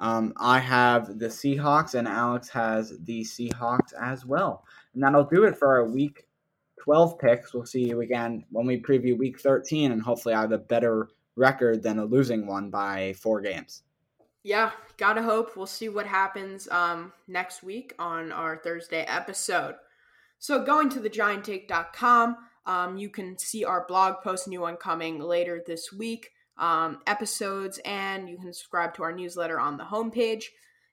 Um, 0.00 0.32
I 0.38 0.58
have 0.58 1.18
the 1.18 1.26
Seahawks, 1.26 1.94
and 1.94 2.08
Alex 2.08 2.48
has 2.48 2.98
the 3.00 3.20
Seahawks 3.20 3.92
as 4.00 4.24
well. 4.24 4.64
And 4.94 5.02
that'll 5.02 5.24
do 5.24 5.44
it 5.44 5.56
for 5.56 5.68
our 5.68 5.84
week 5.84 6.26
12 6.80 7.18
picks. 7.18 7.52
We'll 7.52 7.66
see 7.66 7.86
you 7.86 8.00
again 8.00 8.44
when 8.50 8.66
we 8.66 8.80
preview 8.80 9.16
week 9.16 9.38
13, 9.38 9.92
and 9.92 10.02
hopefully 10.02 10.34
I 10.34 10.40
have 10.40 10.52
a 10.52 10.58
better 10.58 11.10
record 11.36 11.82
than 11.82 11.98
a 11.98 12.04
losing 12.04 12.46
one 12.46 12.70
by 12.70 13.12
four 13.12 13.42
games. 13.42 13.82
Yeah, 14.42 14.70
gotta 14.96 15.22
hope. 15.22 15.54
We'll 15.54 15.66
see 15.66 15.90
what 15.90 16.06
happens 16.06 16.66
um, 16.68 17.12
next 17.28 17.62
week 17.62 17.94
on 17.98 18.32
our 18.32 18.56
Thursday 18.56 19.04
episode. 19.06 19.74
So, 20.38 20.64
going 20.64 20.88
to 20.90 21.00
thegianttake.com, 21.00 22.36
um, 22.64 22.96
you 22.96 23.10
can 23.10 23.36
see 23.36 23.66
our 23.66 23.84
blog 23.86 24.22
post, 24.22 24.48
new 24.48 24.62
one 24.62 24.76
coming 24.76 25.18
later 25.18 25.62
this 25.66 25.92
week 25.92 26.30
um, 26.60 26.98
episodes, 27.06 27.80
and 27.84 28.28
you 28.28 28.36
can 28.36 28.52
subscribe 28.52 28.94
to 28.94 29.02
our 29.02 29.12
newsletter 29.12 29.58
on 29.58 29.78
the 29.78 29.84
homepage 29.84 30.44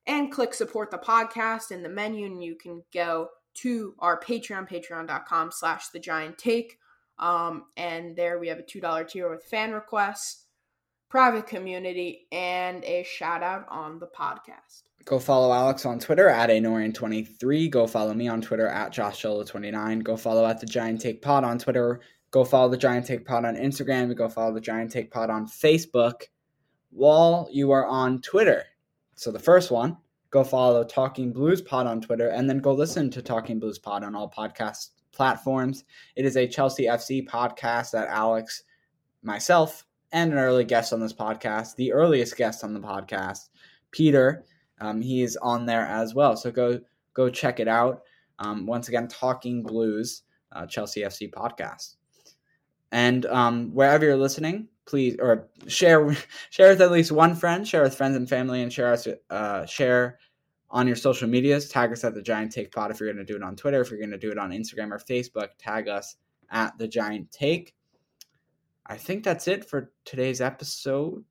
and 0.07 0.31
click 0.31 0.53
support 0.53 0.89
the 0.89 0.97
podcast 0.97 1.71
in 1.71 1.83
the 1.83 1.89
menu, 1.89 2.25
and 2.25 2.41
you 2.41 2.55
can 2.55 2.81
go 2.93 3.27
to 3.55 3.93
our 3.99 4.19
Patreon, 4.19 4.69
patreon.com 4.69 5.51
slash 5.51 5.89
the 5.89 5.99
giant 5.99 6.37
take. 6.37 6.77
Um, 7.19 7.65
and 7.75 8.15
there 8.15 8.39
we 8.39 8.47
have 8.47 8.59
a 8.59 8.63
$2 8.63 9.09
tier 9.09 9.29
with 9.29 9.43
fan 9.43 9.73
requests, 9.73 10.45
private 11.09 11.47
community, 11.47 12.27
and 12.31 12.83
a 12.85 13.03
shout 13.03 13.43
out 13.43 13.65
on 13.69 13.99
the 13.99 14.07
podcast. 14.07 14.83
Go 15.03 15.19
follow 15.19 15.53
Alex 15.53 15.85
on 15.85 15.99
Twitter 15.99 16.29
at 16.29 16.49
Anorian23. 16.49 17.69
Go 17.71 17.87
follow 17.87 18.13
me 18.13 18.27
on 18.27 18.41
Twitter 18.41 18.67
at 18.67 18.93
JoshSolo29. 18.93 20.03
Go 20.03 20.17
follow 20.17 20.45
at 20.45 20.59
the 20.59 20.65
Giant 20.65 21.01
Take 21.01 21.21
Pod 21.21 21.43
on 21.43 21.57
Twitter 21.57 22.01
Go 22.31 22.43
follow 22.43 22.69
the 22.69 22.77
Giant 22.77 23.05
Take 23.05 23.25
Pod 23.25 23.45
on 23.45 23.55
Instagram. 23.55 24.15
Go 24.15 24.27
follow 24.27 24.53
the 24.53 24.61
Giant 24.61 24.91
Take 24.91 25.11
Pod 25.11 25.29
on 25.29 25.47
Facebook 25.47 26.23
while 26.91 27.47
you 27.51 27.71
are 27.71 27.85
on 27.85 28.21
Twitter. 28.21 28.63
So 29.15 29.31
the 29.31 29.39
first 29.39 29.71
one, 29.71 29.97
go 30.29 30.43
follow 30.43 30.83
Talking 30.83 31.31
Blues 31.31 31.61
Pod 31.61 31.87
on 31.87 32.01
Twitter, 32.01 32.29
and 32.29 32.49
then 32.49 32.59
go 32.59 32.73
listen 32.73 33.09
to 33.11 33.21
Talking 33.21 33.59
Blues 33.59 33.79
Pod 33.79 34.03
on 34.03 34.15
all 34.15 34.29
podcast 34.29 34.89
platforms. 35.11 35.85
It 36.15 36.25
is 36.25 36.37
a 36.37 36.47
Chelsea 36.47 36.83
FC 36.83 37.27
podcast 37.27 37.91
that 37.91 38.09
Alex, 38.09 38.63
myself, 39.23 39.85
and 40.11 40.31
an 40.31 40.37
early 40.37 40.63
guest 40.63 40.93
on 40.93 40.99
this 40.99 41.13
podcast, 41.13 41.75
the 41.75 41.91
earliest 41.91 42.37
guest 42.37 42.63
on 42.63 42.73
the 42.73 42.79
podcast, 42.79 43.49
Peter, 43.91 44.45
um, 44.79 45.01
he 45.01 45.21
is 45.21 45.37
on 45.37 45.65
there 45.65 45.85
as 45.85 46.13
well. 46.13 46.35
So 46.37 46.51
go 46.51 46.79
go 47.13 47.29
check 47.29 47.59
it 47.59 47.67
out. 47.67 48.03
Um, 48.39 48.65
once 48.65 48.87
again, 48.87 49.07
Talking 49.07 49.63
Blues, 49.63 50.23
uh, 50.51 50.67
Chelsea 50.67 51.01
FC 51.01 51.31
podcast. 51.31 51.95
And 52.91 53.25
um, 53.25 53.73
wherever 53.73 54.05
you're 54.05 54.17
listening, 54.17 54.67
please 54.85 55.17
or 55.19 55.47
share 55.67 56.15
share 56.49 56.69
with 56.69 56.81
at 56.81 56.91
least 56.91 57.11
one 57.11 57.35
friend, 57.35 57.67
share 57.67 57.83
with 57.83 57.95
friends 57.95 58.15
and 58.15 58.27
family, 58.27 58.61
and 58.61 58.71
share 58.71 58.91
us 58.91 59.07
uh, 59.29 59.65
share 59.65 60.19
on 60.69 60.87
your 60.87 60.95
social 60.95 61.27
medias. 61.27 61.69
Tag 61.69 61.91
us 61.91 62.03
at 62.03 62.13
the 62.13 62.21
Giant 62.21 62.51
Take 62.51 62.71
Pod 62.71 62.91
if 62.91 62.99
you're 62.99 63.11
going 63.11 63.25
to 63.25 63.31
do 63.31 63.37
it 63.37 63.43
on 63.43 63.55
Twitter. 63.55 63.81
If 63.81 63.89
you're 63.89 63.99
going 63.99 64.11
to 64.11 64.17
do 64.17 64.31
it 64.31 64.37
on 64.37 64.51
Instagram 64.51 64.91
or 64.91 64.99
Facebook, 64.99 65.49
tag 65.57 65.87
us 65.87 66.15
at 66.49 66.77
the 66.77 66.87
Giant 66.87 67.31
Take. 67.31 67.73
I 68.85 68.95
think 68.95 69.23
that's 69.23 69.47
it 69.47 69.65
for 69.65 69.91
today's 70.05 70.39
episode. 70.39 71.23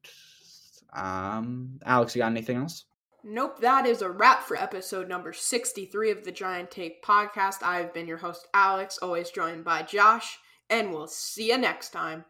Um, 0.92 1.81
Alex, 1.85 2.14
you 2.14 2.21
got 2.21 2.31
anything 2.31 2.59
else? 2.59 2.85
Nope, 3.29 3.61
that 3.61 3.87
is 3.87 4.03
a 4.03 4.11
wrap 4.11 4.45
for 4.45 4.57
episode 4.57 5.09
number 5.09 5.33
63 5.33 6.12
of 6.12 6.25
the 6.25 6.31
Giant 6.31 6.71
Take 6.71 7.03
podcast. 7.03 7.62
I've 7.62 7.92
been 7.92 8.07
your 8.07 8.19
host, 8.19 8.47
Alex, 8.55 8.99
always 9.03 9.31
joined 9.31 9.64
by 9.64 9.83
Josh, 9.83 10.38
and 10.70 10.92
we'll 10.92 11.07
see 11.07 11.48
you 11.48 11.59
next 11.59 11.90
time. 11.90 12.24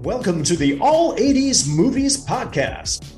Welcome 0.00 0.42
to 0.44 0.56
the 0.56 0.78
All 0.80 1.14
80s 1.16 1.68
Movies 1.68 2.24
Podcast. 2.24 3.17